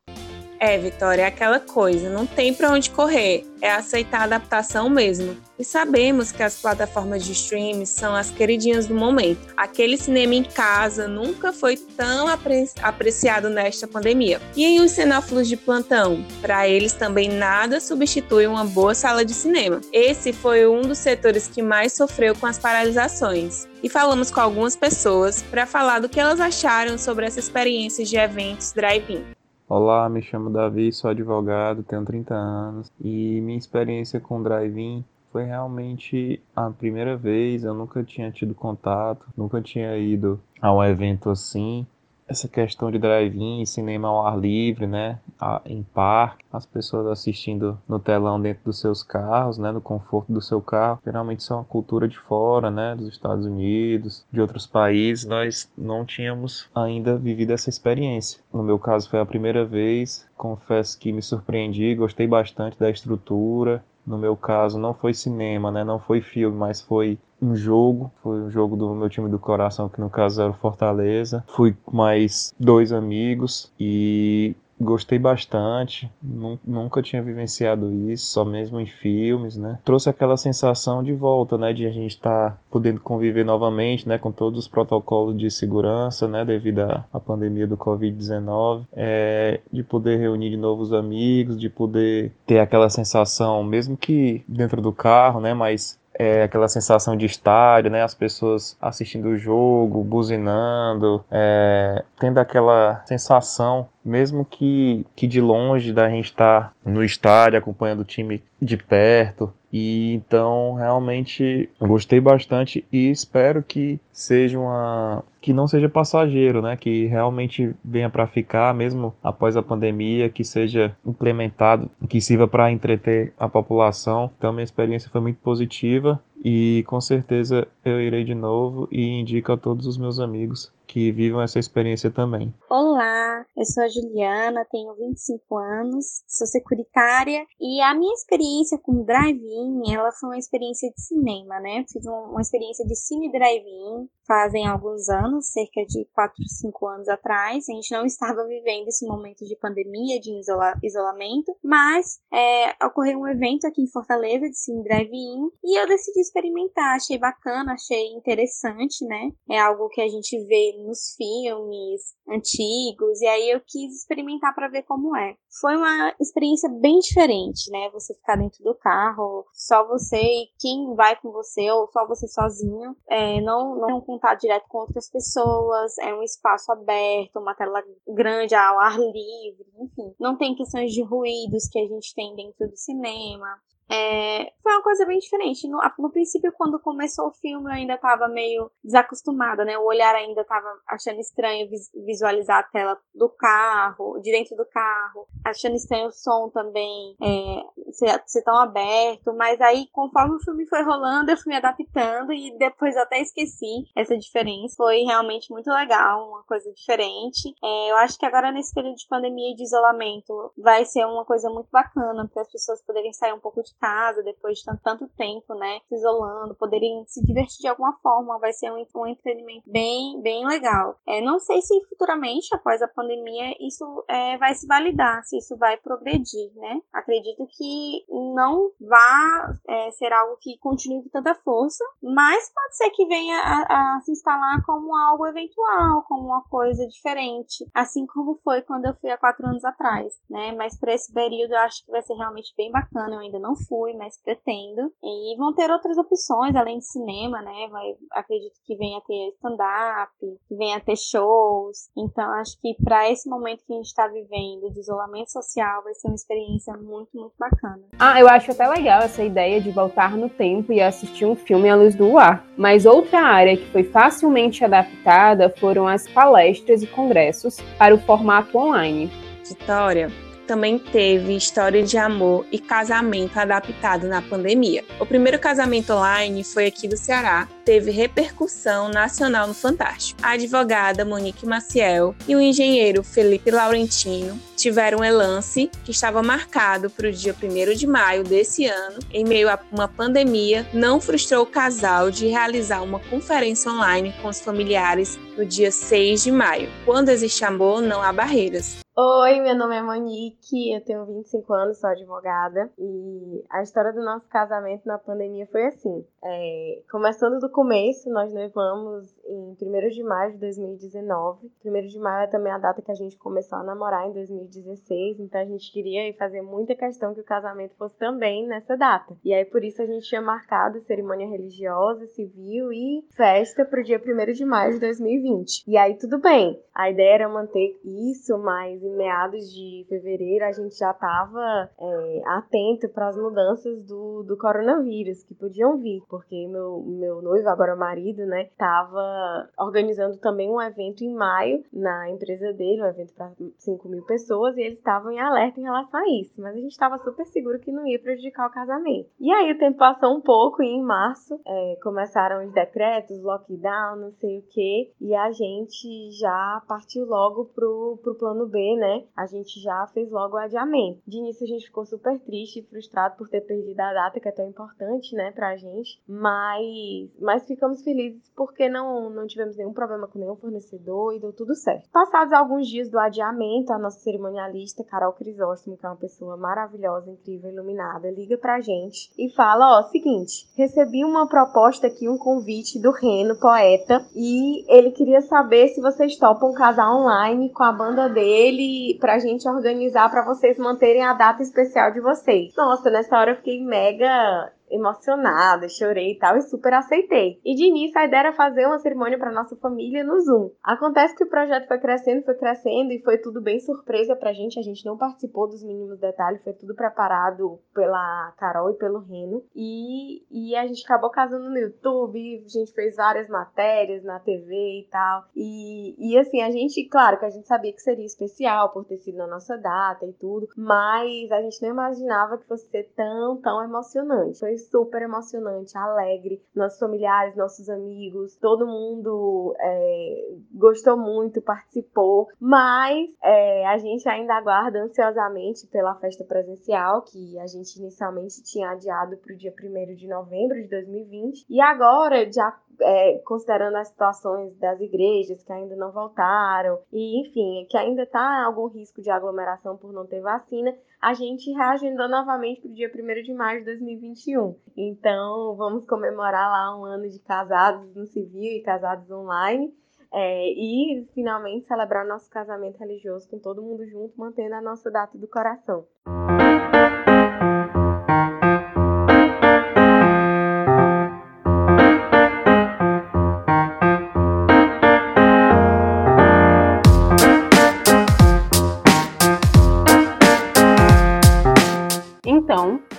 É, 0.67 0.79
Vitória, 0.79 1.21
é 1.21 1.25
aquela 1.27 1.59
coisa, 1.59 2.09
não 2.09 2.25
tem 2.25 2.51
para 2.51 2.71
onde 2.71 2.89
correr, 2.89 3.45
é 3.61 3.69
aceitar 3.69 4.21
a 4.21 4.23
adaptação 4.23 4.89
mesmo. 4.89 5.37
E 5.59 5.63
sabemos 5.63 6.31
que 6.31 6.41
as 6.41 6.55
plataformas 6.55 7.23
de 7.23 7.33
streaming 7.33 7.85
são 7.85 8.15
as 8.15 8.31
queridinhas 8.31 8.87
do 8.87 8.95
momento. 8.95 9.53
Aquele 9.55 9.95
cinema 9.95 10.33
em 10.33 10.43
casa 10.43 11.07
nunca 11.07 11.53
foi 11.53 11.77
tão 11.77 12.27
apre 12.27 12.67
apreciado 12.81 13.47
nesta 13.47 13.87
pandemia. 13.87 14.41
E 14.55 14.65
em 14.65 14.81
os 14.81 14.89
cenófilos 14.89 15.47
de 15.47 15.55
plantão? 15.55 16.25
Para 16.41 16.67
eles 16.67 16.93
também 16.93 17.29
nada 17.29 17.79
substitui 17.79 18.47
uma 18.47 18.65
boa 18.65 18.95
sala 18.95 19.23
de 19.23 19.35
cinema. 19.35 19.81
Esse 19.93 20.33
foi 20.33 20.67
um 20.67 20.81
dos 20.81 20.97
setores 20.97 21.47
que 21.47 21.61
mais 21.61 21.93
sofreu 21.93 22.33
com 22.33 22.47
as 22.47 22.57
paralisações. 22.57 23.67
E 23.83 23.87
falamos 23.87 24.31
com 24.31 24.39
algumas 24.39 24.75
pessoas 24.75 25.43
para 25.43 25.67
falar 25.67 25.99
do 25.99 26.09
que 26.09 26.19
elas 26.19 26.39
acharam 26.39 26.97
sobre 26.97 27.27
essa 27.27 27.39
experiência 27.39 28.03
de 28.03 28.17
eventos 28.17 28.73
drive-in. 28.73 29.35
Olá, 29.67 30.07
me 30.07 30.21
chamo 30.21 30.51
Davi, 30.51 30.91
sou 30.93 31.09
advogado, 31.09 31.81
tenho 31.81 32.05
30 32.05 32.35
anos 32.35 32.91
e 33.01 33.41
minha 33.41 33.57
experiência 33.57 34.19
com 34.19 34.43
drive-in 34.43 35.03
foi 35.31 35.43
realmente 35.43 36.39
a 36.55 36.69
primeira 36.69 37.17
vez. 37.17 37.63
Eu 37.63 37.73
nunca 37.73 38.03
tinha 38.03 38.29
tido 38.29 38.53
contato, 38.53 39.25
nunca 39.35 39.59
tinha 39.63 39.97
ido 39.97 40.39
a 40.61 40.71
um 40.71 40.83
evento 40.83 41.31
assim 41.31 41.87
essa 42.27 42.47
questão 42.47 42.91
de 42.91 42.97
drive-in, 42.97 43.65
cinema 43.65 44.07
ao 44.07 44.25
ar 44.25 44.37
livre, 44.37 44.87
né, 44.87 45.19
em 45.65 45.83
parque, 45.83 46.43
as 46.51 46.65
pessoas 46.65 47.07
assistindo 47.07 47.79
no 47.87 47.99
telão 47.99 48.41
dentro 48.41 48.63
dos 48.65 48.79
seus 48.79 49.03
carros, 49.03 49.57
né, 49.57 49.71
no 49.71 49.81
conforto 49.81 50.31
do 50.31 50.41
seu 50.41 50.61
carro, 50.61 50.99
geralmente 51.05 51.43
são 51.43 51.57
uma 51.57 51.65
cultura 51.65 52.07
de 52.07 52.17
fora, 52.17 52.71
né, 52.71 52.95
dos 52.95 53.09
Estados 53.09 53.45
Unidos, 53.45 54.25
de 54.31 54.41
outros 54.41 54.65
países, 54.65 55.25
nós 55.25 55.71
não 55.77 56.05
tínhamos 56.05 56.69
ainda 56.73 57.17
vivido 57.17 57.51
essa 57.51 57.69
experiência. 57.69 58.39
No 58.51 58.63
meu 58.63 58.79
caso 58.79 59.09
foi 59.09 59.19
a 59.19 59.25
primeira 59.25 59.65
vez, 59.65 60.27
confesso 60.35 60.97
que 60.99 61.11
me 61.11 61.21
surpreendi, 61.21 61.95
gostei 61.95 62.27
bastante 62.27 62.79
da 62.79 62.89
estrutura, 62.89 63.83
no 64.05 64.17
meu 64.17 64.35
caso 64.35 64.79
não 64.79 64.93
foi 64.93 65.13
cinema, 65.13 65.71
né, 65.71 65.83
não 65.83 65.99
foi 65.99 66.21
filme, 66.21 66.55
mas 66.55 66.81
foi 66.81 67.17
um 67.41 67.55
jogo, 67.55 68.11
foi 68.21 68.39
um 68.39 68.49
jogo 68.49 68.75
do 68.75 68.93
meu 68.93 69.09
time 69.09 69.29
do 69.29 69.39
coração, 69.39 69.89
que 69.89 69.99
no 69.99 70.09
caso 70.09 70.41
era 70.41 70.51
o 70.51 70.53
Fortaleza. 70.53 71.43
Fui 71.47 71.75
com 71.85 71.95
mais 71.95 72.53
dois 72.59 72.91
amigos 72.91 73.71
e 73.79 74.55
gostei 74.79 75.17
bastante, 75.17 76.11
nunca 76.21 77.01
tinha 77.01 77.21
vivenciado 77.21 77.91
isso, 78.09 78.25
só 78.27 78.43
mesmo 78.43 78.79
em 78.79 78.85
filmes, 78.85 79.55
né? 79.55 79.79
Trouxe 79.85 80.09
aquela 80.09 80.37
sensação 80.37 81.01
de 81.01 81.13
volta, 81.13 81.57
né, 81.57 81.71
de 81.73 81.85
a 81.85 81.91
gente 81.91 82.11
estar 82.11 82.51
tá 82.51 82.57
podendo 82.69 82.99
conviver 82.99 83.45
novamente, 83.45 84.07
né, 84.07 84.17
com 84.17 84.31
todos 84.31 84.59
os 84.59 84.67
protocolos 84.67 85.37
de 85.37 85.49
segurança, 85.49 86.27
né, 86.27 86.43
devido 86.43 86.79
à 86.79 87.19
pandemia 87.19 87.65
do 87.65 87.77
Covid-19, 87.77 88.85
é, 88.93 89.61
de 89.71 89.83
poder 89.83 90.17
reunir 90.19 90.49
de 90.49 90.57
novo 90.57 90.81
os 90.81 90.93
amigos, 90.93 91.59
de 91.59 91.69
poder 91.69 92.33
ter 92.45 92.59
aquela 92.59 92.89
sensação, 92.89 93.63
mesmo 93.63 93.95
que 93.95 94.43
dentro 94.47 94.81
do 94.81 94.91
carro, 94.91 95.39
né, 95.39 95.53
mas 95.53 95.97
é, 96.17 96.43
aquela 96.43 96.67
sensação 96.67 97.15
de 97.15 97.25
estádio, 97.25 97.91
né? 97.91 98.03
As 98.03 98.13
pessoas 98.13 98.77
assistindo 98.81 99.29
o 99.29 99.37
jogo, 99.37 100.03
buzinando, 100.03 101.23
é, 101.29 102.03
tendo 102.19 102.39
aquela 102.39 103.03
sensação 103.05 103.87
mesmo 104.03 104.45
que, 104.45 105.05
que 105.15 105.25
de 105.25 105.41
longe 105.41 105.91
da 105.91 106.07
gente 106.09 106.25
estar 106.25 106.61
tá 106.61 106.71
no 106.85 107.03
estádio 107.03 107.57
acompanhando 107.57 108.01
o 108.01 108.05
time 108.05 108.43
de 108.61 108.77
perto. 108.77 109.51
E 109.77 110.13
então 110.13 110.75
realmente 110.75 111.69
gostei 111.81 112.21
bastante 112.21 112.85
e 112.93 113.09
espero 113.09 113.61
que 113.61 113.99
seja 114.09 114.57
uma 114.57 115.21
que 115.41 115.51
não 115.51 115.67
seja 115.67 115.89
passageiro, 115.89 116.61
né? 116.61 116.77
Que 116.77 117.07
realmente 117.07 117.75
venha 117.83 118.09
para 118.09 118.25
ficar 118.25 118.73
mesmo 118.73 119.13
após 119.21 119.57
a 119.57 119.61
pandemia, 119.61 120.29
que 120.29 120.45
seja 120.45 120.95
implementado, 121.05 121.91
que 122.07 122.21
sirva 122.21 122.47
para 122.47 122.71
entreter 122.71 123.33
a 123.37 123.49
população. 123.49 124.31
Então 124.37 124.53
minha 124.53 124.63
experiência 124.63 125.09
foi 125.09 125.19
muito 125.19 125.41
positiva 125.41 126.23
e 126.47 126.83
com 126.83 127.01
certeza 127.01 127.67
eu 127.83 127.99
irei 127.99 128.23
de 128.23 128.35
novo 128.35 128.87
e 128.91 129.19
indico 129.19 129.51
a 129.51 129.57
todos 129.57 129.87
os 129.87 129.97
meus 129.97 130.19
amigos 130.19 130.71
que 130.85 131.11
vivam 131.11 131.41
essa 131.41 131.57
experiência 131.57 132.11
também. 132.11 132.53
Olá, 132.69 133.43
eu 133.57 133.65
sou 133.65 133.83
a 133.83 133.87
Juliana, 133.87 134.63
tenho 134.71 134.93
25 134.93 135.57
anos, 135.57 136.23
sou 136.27 136.45
securitária 136.45 137.47
e 137.59 137.81
a 137.81 137.95
minha 137.95 138.13
experiência 138.13 138.77
com 138.77 139.03
drive-in, 139.03 139.91
ela 139.91 140.11
foi 140.11 140.29
uma 140.29 140.37
experiência 140.37 140.87
de 140.91 141.01
cinema, 141.01 141.59
né? 141.59 141.83
Fiz 141.91 142.05
uma 142.05 142.41
experiência 142.41 142.85
de 142.85 142.95
cine 142.95 143.31
drive-in 143.31 144.07
fazem 144.27 144.65
alguns 144.65 145.07
anos, 145.09 145.51
cerca 145.51 145.85
de 145.85 146.05
4, 146.13 146.35
5 146.47 146.87
anos 146.87 147.07
atrás. 147.07 147.69
A 147.69 147.73
gente 147.73 147.91
não 147.91 148.05
estava 148.05 148.45
vivendo 148.45 148.87
esse 148.87 149.05
momento 149.05 149.45
de 149.45 149.55
pandemia, 149.55 150.19
de 150.19 150.31
isola 150.39 150.73
isolamento, 150.83 151.55
mas 151.63 152.19
é, 152.33 152.85
ocorreu 152.85 153.19
um 153.19 153.27
evento 153.27 153.67
aqui 153.67 153.81
em 153.81 153.91
Fortaleza 153.91 154.49
de 154.49 154.57
cine 154.57 154.83
drive-in 154.83 155.51
e 155.63 155.79
eu 155.79 155.87
decidi 155.87 156.21
experimentar. 156.35 156.95
Achei 156.95 157.17
bacana, 157.17 157.73
achei 157.73 158.07
interessante, 158.13 159.05
né? 159.05 159.31
É 159.49 159.59
algo 159.59 159.89
que 159.89 160.01
a 160.01 160.07
gente 160.07 160.37
vê 160.45 160.73
nos 160.85 161.15
filmes 161.15 162.01
antigos, 162.27 163.21
e 163.21 163.27
aí 163.27 163.49
eu 163.51 163.61
quis 163.65 163.95
experimentar 163.95 164.53
para 164.53 164.67
ver 164.67 164.83
como 164.83 165.15
é. 165.15 165.35
Foi 165.61 165.75
uma 165.75 166.13
experiência 166.19 166.69
bem 166.69 166.99
diferente, 166.99 167.71
né? 167.71 167.89
Você 167.91 168.13
ficar 168.15 168.35
dentro 168.35 168.63
do 168.63 168.75
carro, 168.75 169.45
só 169.53 169.87
você 169.87 170.17
e 170.17 170.49
quem 170.59 170.93
vai 170.95 171.15
com 171.21 171.31
você, 171.31 171.69
ou 171.71 171.87
só 171.91 172.05
você 172.07 172.27
sozinho, 172.27 172.95
é, 173.09 173.39
não, 173.41 173.75
não 173.75 173.87
tem 173.87 173.95
um 173.95 174.01
contato 174.01 174.41
direto 174.41 174.65
com 174.67 174.79
outras 174.79 175.09
pessoas, 175.09 175.97
é 175.99 176.13
um 176.13 176.23
espaço 176.23 176.71
aberto, 176.71 177.39
uma 177.39 177.55
tela 177.55 177.81
grande 178.07 178.55
ao 178.55 178.79
ar 178.79 178.97
livre, 178.97 179.65
enfim. 179.79 180.13
Não 180.19 180.37
tem 180.37 180.55
questões 180.55 180.91
de 180.91 181.03
ruídos 181.03 181.67
que 181.69 181.79
a 181.79 181.87
gente 181.87 182.13
tem 182.13 182.35
dentro 182.35 182.67
do 182.67 182.75
cinema. 182.75 183.47
É, 183.89 184.51
foi 184.63 184.71
uma 184.73 184.81
coisa 184.81 185.05
bem 185.05 185.19
diferente. 185.19 185.67
No, 185.67 185.79
no, 185.99 186.11
princípio, 186.11 186.51
quando 186.57 186.79
começou 186.79 187.27
o 187.27 187.33
filme, 187.33 187.65
eu 187.65 187.75
ainda 187.75 187.93
estava 187.93 188.27
meio 188.27 188.71
desacostumada, 188.83 189.63
né? 189.63 189.77
O 189.77 189.85
olhar 189.85 190.15
ainda 190.15 190.41
estava 190.41 190.67
achando 190.87 191.19
estranho 191.19 191.69
vis, 191.69 191.91
visualizar 192.05 192.59
a 192.59 192.63
tela 192.63 192.97
do 193.13 193.29
carro, 193.29 194.19
de 194.21 194.31
dentro 194.31 194.55
do 194.55 194.65
carro, 194.65 195.27
achando 195.45 195.75
estranho 195.75 196.07
o 196.07 196.11
som 196.11 196.49
também 196.49 197.15
é, 197.21 197.91
ser, 197.91 198.23
ser, 198.25 198.41
tão 198.41 198.57
aberto. 198.57 199.33
Mas 199.35 199.61
aí, 199.61 199.87
conforme 199.91 200.35
o 200.35 200.43
filme 200.43 200.67
foi 200.67 200.81
rolando, 200.81 201.29
eu 201.29 201.37
fui 201.37 201.51
me 201.51 201.57
adaptando 201.57 202.33
e 202.33 202.57
depois 202.57 202.97
até 202.97 203.21
esqueci 203.21 203.85
essa 203.95 204.17
diferença. 204.17 204.75
Foi 204.77 205.01
realmente 205.01 205.51
muito 205.51 205.69
legal, 205.69 206.27
uma 206.27 206.43
coisa 206.43 206.71
diferente. 206.73 207.53
É, 207.63 207.91
eu 207.91 207.97
acho 207.97 208.17
que 208.17 208.25
agora, 208.25 208.51
nesse 208.51 208.73
período 208.73 208.95
de 208.95 209.07
pandemia 209.07 209.51
e 209.51 209.55
de 209.55 209.63
isolamento, 209.63 210.51
vai 210.57 210.85
ser 210.85 211.05
uma 211.05 211.23
coisa 211.23 211.49
muito 211.51 211.69
bacana 211.71 212.27
para 212.33 212.41
as 212.41 212.51
pessoas 212.51 212.81
poderem 212.81 213.13
sair 213.13 213.33
um 213.33 213.39
pouco 213.39 213.61
de 213.61 213.74
casa 213.79 214.23
depois 214.23 214.59
de 214.59 214.65
tanto 214.83 215.07
tempo, 215.17 215.53
né, 215.55 215.79
se 215.87 215.95
isolando, 215.95 216.55
poderem 216.55 217.03
se 217.07 217.25
divertir 217.25 217.61
de 217.61 217.67
alguma 217.67 217.93
forma, 218.01 218.39
vai 218.39 218.53
ser 218.53 218.71
um, 218.71 218.85
um 218.95 219.07
entretenimento 219.07 219.69
bem, 219.69 220.21
bem 220.21 220.45
legal. 220.45 220.99
É, 221.07 221.21
não 221.21 221.39
sei 221.39 221.61
se 221.61 221.79
futuramente, 221.85 222.53
após 222.53 222.81
a 222.81 222.87
pandemia, 222.87 223.55
isso 223.59 224.03
é, 224.07 224.37
vai 224.37 224.53
se 224.53 224.67
validar, 224.67 225.23
se 225.23 225.37
isso 225.37 225.57
vai 225.57 225.77
progredir, 225.77 226.51
né? 226.55 226.81
Acredito 226.93 227.47
que 227.47 228.05
não 228.33 228.71
vá 228.79 229.53
é, 229.67 229.91
ser 229.91 230.11
algo 230.11 230.37
que 230.41 230.57
continue 230.59 231.03
com 231.03 231.09
tanta 231.09 231.35
força, 231.35 231.83
mas 232.01 232.51
pode 232.53 232.77
ser 232.77 232.89
que 232.91 233.05
venha 233.05 233.37
a, 233.37 233.97
a 233.97 234.01
se 234.01 234.11
instalar 234.11 234.63
como 234.65 234.95
algo 234.95 235.25
eventual, 235.27 236.03
como 236.07 236.27
uma 236.27 236.43
coisa 236.43 236.87
diferente, 236.87 237.65
assim 237.73 238.05
como 238.05 238.39
foi 238.43 238.61
quando 238.61 238.85
eu 238.85 238.95
fui 238.95 239.09
há 239.09 239.17
quatro 239.17 239.45
anos 239.47 239.63
atrás, 239.63 240.13
né? 240.29 240.53
Mas 240.53 240.77
para 240.79 240.93
esse 240.93 241.11
período 241.13 241.53
eu 241.53 241.59
acho 241.59 241.85
que 241.85 241.91
vai 241.91 242.01
ser 242.01 242.13
realmente 242.13 242.53
bem 242.55 242.71
bacana. 242.71 243.15
Eu 243.15 243.19
ainda 243.19 243.39
não 243.39 243.55
fui, 243.67 243.93
mas 243.93 244.19
pretendo. 244.21 244.91
E 245.03 245.35
vão 245.37 245.53
ter 245.53 245.69
outras 245.69 245.97
opções 245.97 246.55
além 246.55 246.79
de 246.79 246.85
cinema, 246.85 247.41
né? 247.41 247.67
Vai, 247.69 247.95
acredito 248.11 248.55
que 248.65 248.75
venha 248.75 248.97
a 248.97 249.01
ter 249.01 249.29
stand-up, 249.35 250.11
que 250.47 250.55
venha 250.55 250.77
a 250.77 250.81
ter 250.81 250.95
shows. 250.95 251.89
Então, 251.97 252.29
acho 252.33 252.59
que 252.61 252.75
para 252.83 253.09
esse 253.09 253.29
momento 253.29 253.63
que 253.65 253.73
a 253.73 253.77
gente 253.77 253.87
está 253.87 254.07
vivendo 254.07 254.71
de 254.71 254.79
isolamento 254.79 255.31
social, 255.31 255.83
vai 255.83 255.93
ser 255.93 256.07
uma 256.07 256.15
experiência 256.15 256.73
muito, 256.77 257.09
muito 257.13 257.33
bacana. 257.37 257.83
Ah, 257.99 258.19
eu 258.19 258.27
acho 258.27 258.51
até 258.51 258.67
legal 258.67 259.01
essa 259.01 259.23
ideia 259.23 259.61
de 259.61 259.71
voltar 259.71 260.15
no 260.17 260.29
tempo 260.29 260.71
e 260.71 260.81
assistir 260.81 261.25
um 261.25 261.35
filme 261.35 261.69
à 261.69 261.75
luz 261.75 261.95
do 261.95 262.17
ar. 262.17 262.45
Mas 262.57 262.85
outra 262.85 263.19
área 263.19 263.57
que 263.57 263.69
foi 263.71 263.83
facilmente 263.83 264.63
adaptada 264.63 265.49
foram 265.49 265.87
as 265.87 266.07
palestras 266.07 266.81
e 266.83 266.87
congressos 266.87 267.57
para 267.77 267.93
o 267.93 267.99
formato 267.99 268.57
online. 268.57 269.09
Vitória, 269.43 270.09
também 270.45 270.79
teve 270.79 271.35
história 271.35 271.83
de 271.83 271.97
amor 271.97 272.45
e 272.51 272.59
casamento 272.59 273.37
adaptado 273.37 274.07
na 274.07 274.21
pandemia. 274.21 274.83
O 274.99 275.05
primeiro 275.05 275.39
casamento 275.39 275.91
online 275.93 276.43
foi 276.43 276.67
aqui 276.67 276.87
do 276.87 276.95
Ceará, 276.97 277.47
teve 277.65 277.89
repercussão 277.89 278.87
nacional 278.89 279.47
no 279.47 279.53
Fantástico. 279.53 280.21
A 280.23 280.31
advogada 280.31 281.03
Monique 281.03 281.45
Maciel 281.45 282.15
e 282.27 282.35
o 282.35 282.39
engenheiro 282.39 283.03
Felipe 283.03 283.49
Laurentino 283.49 284.39
tiveram 284.55 284.99
um 284.99 285.01
relance 285.01 285.69
que 285.83 285.91
estava 285.91 286.21
marcado 286.23 286.89
para 286.89 287.09
o 287.09 287.11
dia 287.11 287.33
1 287.33 287.73
de 287.73 287.87
maio 287.87 288.23
desse 288.23 288.65
ano, 288.65 288.99
em 289.11 289.25
meio 289.25 289.49
a 289.49 289.59
uma 289.71 289.87
pandemia, 289.87 290.65
não 290.73 291.01
frustrou 291.01 291.43
o 291.43 291.47
casal 291.47 292.11
de 292.11 292.27
realizar 292.27 292.81
uma 292.81 292.99
conferência 292.99 293.71
online 293.71 294.13
com 294.21 294.27
os 294.27 294.39
familiares 294.39 295.19
no 295.35 295.45
dia 295.45 295.71
6 295.71 296.23
de 296.23 296.31
maio. 296.31 296.69
Quando 296.85 297.09
existe 297.09 297.43
amor, 297.43 297.81
não 297.81 298.01
há 298.01 298.13
barreiras. 298.13 298.85
Oi, 298.97 299.41
meu 299.41 299.57
nome 299.57 299.75
é 299.75 299.81
Monique, 299.81 300.71
eu 300.73 300.79
tenho 300.79 301.05
25 301.05 301.53
anos, 301.53 301.79
sou 301.79 301.89
advogada 301.89 302.71
e 302.79 303.43
a 303.49 303.61
história 303.61 303.91
do 303.91 304.01
nosso 304.01 304.25
casamento 304.29 304.83
na 304.85 304.97
pandemia 304.97 305.45
foi 305.51 305.65
assim. 305.65 306.05
É, 306.23 306.81
começando 306.89 307.41
do 307.41 307.49
começo, 307.55 308.09
nós 308.09 308.33
levamos 308.33 309.15
em 309.25 309.55
1 309.61 309.89
de 309.89 310.03
maio 310.03 310.33
de 310.33 310.39
2019. 310.39 311.49
1 311.63 311.87
de 311.87 311.97
maio 311.99 312.25
é 312.25 312.27
também 312.27 312.51
a 312.51 312.57
data 312.57 312.81
que 312.81 312.91
a 312.91 312.95
gente 312.95 313.17
começou 313.17 313.57
a 313.57 313.63
namorar 313.63 314.05
em 314.09 314.11
2016, 314.11 315.21
então 315.21 315.39
a 315.39 315.45
gente 315.45 315.71
queria 315.71 316.13
fazer 316.15 316.41
muita 316.41 316.75
questão 316.75 317.13
que 317.13 317.21
o 317.21 317.23
casamento 317.23 317.73
fosse 317.77 317.95
também 317.97 318.45
nessa 318.45 318.75
data. 318.75 319.15
E 319.23 319.33
aí 319.33 319.45
por 319.45 319.63
isso 319.63 319.81
a 319.81 319.85
gente 319.85 320.05
tinha 320.05 320.21
marcado 320.21 320.81
cerimônia 320.81 321.29
religiosa, 321.29 322.05
civil 322.07 322.73
e 322.73 323.05
festa 323.15 323.63
para 323.63 323.79
o 323.79 323.83
dia 323.83 324.01
1 324.05 324.33
de 324.33 324.43
maio 324.43 324.73
de 324.73 324.79
2020. 324.81 325.63
E 325.65 325.77
aí 325.77 325.97
tudo 325.97 326.19
bem, 326.19 326.61
a 326.73 326.91
ideia 326.91 327.15
era 327.15 327.29
manter 327.29 327.79
isso, 327.85 328.37
mas 328.37 328.83
em 328.83 328.97
meados 328.97 329.49
de 329.49 329.85
fevereiro 329.87 330.43
a 330.43 330.51
gente 330.51 330.77
já 330.77 330.91
estava 330.91 331.69
é, 331.79 332.21
atento 332.25 332.89
para 332.89 333.07
as 333.07 333.15
mudanças 333.15 333.81
do, 333.85 334.23
do 334.23 334.37
coronavírus 334.37 335.23
que 335.23 335.33
podiam 335.33 335.77
vir, 335.77 336.03
porque 336.09 336.45
meu, 336.49 336.83
meu 336.85 337.21
noivo, 337.21 337.44
agora 337.47 337.75
marido, 337.75 338.25
né, 338.25 338.43
estava 338.43 339.49
organizando 339.57 340.17
também 340.17 340.49
um 340.49 340.61
evento 340.61 341.03
em 341.03 341.13
maio 341.13 341.63
na 341.71 342.09
empresa 342.09 342.53
dele, 342.53 342.83
um 342.83 342.87
evento 342.87 343.13
para 343.13 343.31
5 343.57 343.87
mil 343.89 344.03
pessoas, 344.03 344.57
e 344.57 344.61
eles 344.61 344.77
estavam 344.77 345.11
em 345.11 345.19
alerta 345.19 345.59
em 345.59 345.63
relação 345.63 345.99
a 345.99 346.09
isso. 346.09 346.33
Mas 346.37 346.55
a 346.55 346.59
gente 346.59 346.71
estava 346.71 346.97
super 346.99 347.25
seguro 347.25 347.59
que 347.59 347.71
não 347.71 347.87
ia 347.87 347.99
prejudicar 347.99 348.47
o 348.47 348.53
casamento. 348.53 349.09
E 349.19 349.31
aí 349.31 349.51
o 349.51 349.57
tempo 349.57 349.77
passou 349.77 350.15
um 350.15 350.21
pouco 350.21 350.63
e 350.63 350.67
em 350.67 350.81
março 350.81 351.39
é, 351.45 351.77
começaram 351.81 352.45
os 352.45 352.53
decretos, 352.53 353.21
lockdown, 353.21 353.97
não 353.97 354.11
sei 354.13 354.39
o 354.39 354.43
que, 354.43 354.91
e 354.99 355.15
a 355.15 355.31
gente 355.31 356.11
já 356.11 356.61
partiu 356.67 357.05
logo 357.05 357.45
pro, 357.45 357.99
pro 358.01 358.15
plano 358.15 358.47
B, 358.47 358.75
né? 358.77 359.05
A 359.15 359.25
gente 359.25 359.59
já 359.61 359.87
fez 359.93 360.09
logo 360.11 360.35
o 360.35 360.39
adiamento. 360.39 361.01
De 361.07 361.17
início 361.17 361.43
a 361.43 361.47
gente 361.47 361.65
ficou 361.65 361.85
super 361.85 362.19
triste 362.19 362.59
e 362.59 362.63
frustrado 362.63 363.15
por 363.17 363.29
ter 363.29 363.41
perdido 363.41 363.79
a 363.79 363.93
data 363.93 364.19
que 364.19 364.27
é 364.27 364.31
tão 364.31 364.47
importante, 364.47 365.15
né, 365.15 365.31
pra 365.31 365.55
gente, 365.57 366.01
mas, 366.07 367.09
mas 367.19 367.34
ficamos 367.43 367.83
felizes 367.83 368.31
porque 368.35 368.69
não 368.69 369.09
não, 369.09 369.27
tivemos 369.27 369.55
nenhum 369.57 369.73
problema 369.73 370.07
com 370.07 370.19
nenhum 370.19 370.35
fornecedor 370.35 371.13
e 371.13 371.19
deu 371.19 371.33
tudo 371.33 371.55
certo. 371.55 371.89
Passados 371.91 372.33
alguns 372.33 372.67
dias 372.67 372.89
do 372.89 372.99
adiamento, 372.99 373.73
a 373.73 373.77
nossa 373.77 373.99
cerimonialista, 373.99 374.83
Carol 374.83 375.13
Crisóstomo, 375.13 375.77
que 375.77 375.85
é 375.85 375.89
uma 375.89 375.95
pessoa 375.95 376.37
maravilhosa, 376.37 377.09
incrível, 377.11 377.51
iluminada, 377.51 378.09
liga 378.11 378.37
pra 378.37 378.61
gente 378.61 379.11
e 379.17 379.29
fala: 379.33 379.79
Ó, 379.79 379.83
seguinte, 379.89 380.47
recebi 380.55 381.03
uma 381.03 381.27
proposta 381.27 381.87
aqui, 381.87 382.07
um 382.07 382.17
convite 382.17 382.79
do 382.79 382.91
Reno, 382.91 383.39
poeta, 383.39 384.05
e 384.15 384.65
ele 384.71 384.91
queria 384.91 385.21
saber 385.21 385.69
se 385.69 385.81
vocês 385.81 386.17
topam 386.17 386.53
casar 386.53 386.91
online 386.93 387.51
com 387.51 387.63
a 387.63 387.71
banda 387.71 388.07
dele 388.07 388.97
pra 388.99 389.19
gente 389.19 389.47
organizar 389.47 390.09
para 390.09 390.25
vocês 390.25 390.57
manterem 390.57 391.03
a 391.03 391.13
data 391.13 391.41
especial 391.41 391.91
de 391.91 392.01
vocês. 392.01 392.53
Nossa, 392.55 392.89
nessa 392.89 393.17
hora 393.17 393.31
eu 393.31 393.37
fiquei 393.37 393.63
mega 393.63 394.51
emocionada, 394.69 395.69
chorei 395.69 396.13
e 396.13 396.17
tal, 396.17 396.37
e 396.37 396.41
super 396.41 396.73
aceitei. 396.73 397.39
E 397.43 397.55
de 397.55 397.65
início 397.65 397.99
a 397.99 398.05
ideia 398.05 398.21
era 398.21 398.33
fazer 398.33 398.65
uma 398.65 398.79
cerimônia 398.79 399.17
para 399.17 399.31
nossa 399.31 399.55
família 399.57 400.03
no 400.03 400.19
Zoom. 400.19 400.51
Acontece 400.63 401.15
que 401.15 401.23
o 401.23 401.29
projeto 401.29 401.67
foi 401.67 401.79
crescendo, 401.79 402.23
foi 402.23 402.35
crescendo 402.35 402.91
e 402.91 403.01
foi 403.01 403.17
tudo 403.17 403.41
bem 403.41 403.59
surpresa 403.59 404.15
pra 404.15 404.33
gente. 404.33 404.59
A 404.59 404.63
gente 404.63 404.85
não 404.85 404.97
participou 404.97 405.47
dos 405.47 405.63
mínimos 405.63 405.99
detalhes, 405.99 406.43
foi 406.43 406.53
tudo 406.53 406.75
preparado 406.75 407.59
pela 407.73 408.33
Carol 408.37 408.71
e 408.71 408.77
pelo 408.77 408.99
Reno. 408.99 409.43
E, 409.55 410.23
e 410.31 410.55
a 410.55 410.65
gente 410.65 410.83
acabou 410.83 411.09
casando 411.09 411.49
no 411.49 411.57
YouTube, 411.57 412.43
a 412.45 412.49
gente 412.49 412.73
fez 412.73 412.95
várias 412.95 413.29
matérias 413.29 414.03
na 414.03 414.19
TV 414.19 414.81
e 414.81 414.87
tal. 414.89 415.25
E, 415.35 415.95
e 415.97 416.17
assim, 416.17 416.41
a 416.41 416.49
gente, 416.49 416.83
claro 416.89 417.19
que 417.19 417.25
a 417.25 417.29
gente 417.29 417.47
sabia 417.47 417.73
que 417.73 417.81
seria 417.81 418.05
especial 418.05 418.71
por 418.71 418.85
ter 418.85 418.97
sido 418.97 419.17
na 419.17 419.27
nossa 419.27 419.57
data 419.57 420.05
e 420.05 420.13
tudo, 420.13 420.47
mas 420.57 421.31
a 421.31 421.41
gente 421.41 421.61
não 421.61 421.69
imaginava 421.69 422.37
que 422.37 422.47
fosse 422.47 422.67
ser 422.69 422.91
tão, 422.95 423.37
tão 423.37 423.63
emocionante. 423.63 424.39
Foi 424.39 424.54
super 424.57 425.01
emocionante, 425.01 425.77
alegre. 425.77 426.41
Nossos 426.55 426.79
familiares, 426.79 427.35
nossos 427.35 427.69
amigos, 427.69 428.35
todo 428.37 428.67
mundo 428.67 429.55
é, 429.59 430.35
gostou 430.53 430.97
muito, 430.97 431.41
participou. 431.41 432.27
Mas 432.39 433.09
é, 433.23 433.65
a 433.67 433.77
gente 433.77 434.07
ainda 434.07 434.35
aguarda 434.35 434.83
ansiosamente 434.83 435.67
pela 435.67 435.95
festa 435.95 436.23
presencial, 436.23 437.01
que 437.03 437.37
a 437.39 437.47
gente 437.47 437.79
inicialmente 437.79 438.43
tinha 438.43 438.69
adiado 438.69 439.17
para 439.17 439.33
o 439.33 439.37
dia 439.37 439.53
1 439.53 439.95
de 439.95 440.07
novembro 440.07 440.61
de 440.61 440.67
2020. 440.67 441.45
E 441.49 441.61
agora, 441.61 442.31
já 442.31 442.51
é, 442.81 443.19
considerando 443.25 443.75
as 443.77 443.89
situações 443.89 444.57
das 444.57 444.79
igrejas 444.79 445.43
que 445.43 445.51
ainda 445.51 445.75
não 445.75 445.91
voltaram, 445.91 446.79
e 446.91 447.21
enfim, 447.21 447.67
que 447.69 447.77
ainda 447.77 448.03
está 448.03 448.45
algum 448.45 448.67
risco 448.67 449.01
de 449.01 449.09
aglomeração 449.09 449.77
por 449.77 449.91
não 449.93 450.05
ter 450.05 450.21
vacina, 450.21 450.75
a 451.01 451.13
gente 451.13 451.51
reagendou 451.51 452.09
novamente 452.09 452.61
para 452.61 452.69
o 452.69 452.73
dia 452.73 452.91
1 452.93 453.23
de 453.23 453.33
maio 453.33 453.59
de 453.59 453.65
2021. 453.65 454.55
Então, 454.75 455.55
vamos 455.55 455.85
comemorar 455.85 456.49
lá 456.49 456.79
um 456.79 456.85
ano 456.85 457.09
de 457.09 457.19
casados 457.19 457.93
no 457.95 458.05
civil 458.05 458.51
e 458.51 458.61
casados 458.61 459.09
online. 459.11 459.73
É, 460.17 460.47
e 460.47 461.05
finalmente 461.13 461.67
celebrar 461.67 462.07
nosso 462.07 462.29
casamento 462.29 462.77
religioso 462.77 463.29
com 463.29 463.37
todo 463.37 463.61
mundo 463.61 463.85
junto, 463.85 464.17
mantendo 464.17 464.55
a 464.55 464.61
nossa 464.61 464.89
data 464.89 465.17
do 465.17 465.27
coração. 465.27 465.85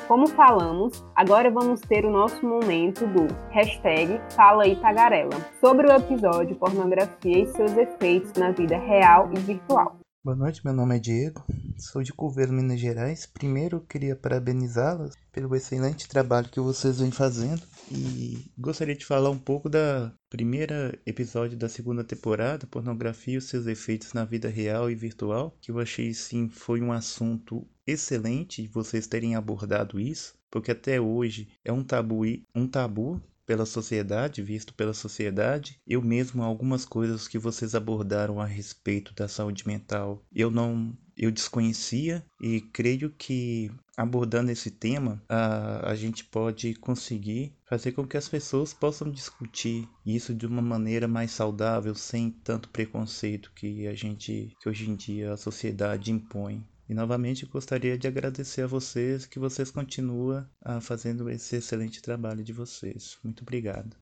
Como 0.07 0.29
falamos, 0.29 1.05
agora 1.13 1.51
vamos 1.51 1.81
ter 1.81 2.05
o 2.05 2.11
nosso 2.13 2.47
momento 2.47 3.05
do 3.09 3.27
hashtag 3.51 4.21
Fala 4.37 4.63
aí 4.63 4.77
Tagarela, 4.77 5.35
sobre 5.61 5.89
o 5.89 5.93
episódio 5.93 6.55
Pornografia 6.55 7.43
e 7.43 7.47
seus 7.49 7.73
efeitos 7.77 8.33
na 8.35 8.53
vida 8.53 8.79
real 8.79 9.29
e 9.37 9.41
virtual. 9.41 9.99
Boa 10.25 10.37
noite, 10.37 10.65
meu 10.65 10.73
nome 10.73 10.95
é 10.97 10.99
Diego, 11.01 11.43
sou 11.77 12.05
de 12.05 12.13
Coveiro, 12.13 12.53
Minas 12.53 12.79
Gerais. 12.79 13.27
Primeiro, 13.27 13.81
queria 13.81 14.15
parabenizá-las 14.15 15.15
pelo 15.33 15.57
excelente 15.57 16.09
trabalho 16.09 16.49
que 16.49 16.61
vocês 16.61 17.01
vêm 17.01 17.11
fazendo 17.11 17.63
e 17.91 18.51
gostaria 18.59 18.95
de 18.95 19.05
falar 19.05 19.31
um 19.31 19.39
pouco 19.39 19.69
da 19.69 20.13
primeira 20.29 20.99
episódio 21.07 21.57
da 21.57 21.69
segunda 21.69 22.03
temporada, 22.03 22.67
pornografia 22.67 23.39
e 23.39 23.41
seus 23.41 23.67
efeitos 23.67 24.13
na 24.13 24.25
vida 24.25 24.49
real 24.49 24.91
e 24.91 24.95
virtual, 24.95 25.57
que 25.61 25.71
eu 25.71 25.79
achei 25.79 26.13
sim 26.13 26.49
foi 26.49 26.81
um 26.81 26.93
assunto 26.93 27.67
excelente 27.87 28.67
vocês 28.67 29.07
terem 29.07 29.37
abordado 29.37 30.01
isso, 30.01 30.35
porque 30.51 30.73
até 30.73 31.01
hoje 31.01 31.49
é 31.65 31.73
um 31.73 31.85
tabu, 31.85 32.25
um 32.55 32.67
tabu 32.67 33.23
pela 33.47 33.65
sociedade, 33.65 34.43
visto 34.43 34.75
pela 34.75 34.93
sociedade. 34.93 35.81
Eu 35.87 36.03
mesmo 36.03 36.43
algumas 36.43 36.85
coisas 36.85 37.29
que 37.29 37.39
vocês 37.39 37.75
abordaram 37.77 38.41
a 38.41 38.45
respeito 38.45 39.15
da 39.15 39.29
saúde 39.29 39.67
mental, 39.67 40.21
eu 40.33 40.51
não 40.51 40.97
eu 41.17 41.31
desconhecia 41.31 42.25
e 42.41 42.61
creio 42.61 43.11
que 43.11 43.71
abordando 43.97 44.51
esse 44.51 44.71
tema 44.71 45.23
a, 45.29 45.91
a 45.91 45.95
gente 45.95 46.25
pode 46.25 46.75
conseguir 46.75 47.55
fazer 47.65 47.93
com 47.93 48.07
que 48.07 48.17
as 48.17 48.29
pessoas 48.29 48.75
possam 48.75 49.11
discutir 49.11 49.89
isso 50.05 50.35
de 50.35 50.47
uma 50.47 50.61
maneira 50.61 51.09
mais 51.09 51.31
saudável, 51.31 51.95
sem 51.95 52.31
tanto 52.31 52.69
preconceito 52.69 53.51
que 53.55 53.87
a 53.87 53.95
gente 53.95 54.55
que 54.61 54.69
hoje 54.69 54.91
em 54.91 54.95
dia 54.95 55.33
a 55.33 55.37
sociedade 55.37 56.13
impõe. 56.13 56.63
E 56.89 56.95
novamente 56.95 57.47
gostaria 57.47 57.99
de 57.99 58.07
agradecer 58.07 58.63
a 58.63 58.67
vocês 58.67 59.27
que 59.27 59.41
vocês 59.41 59.73
continuam 59.73 60.47
ah, 60.63 60.81
fazendo 60.81 61.29
esse 61.29 61.57
excelente 61.57 62.01
trabalho 62.01 62.45
de 62.45 62.53
vocês. 62.53 63.19
Muito 63.25 63.43
obrigado. 63.43 63.97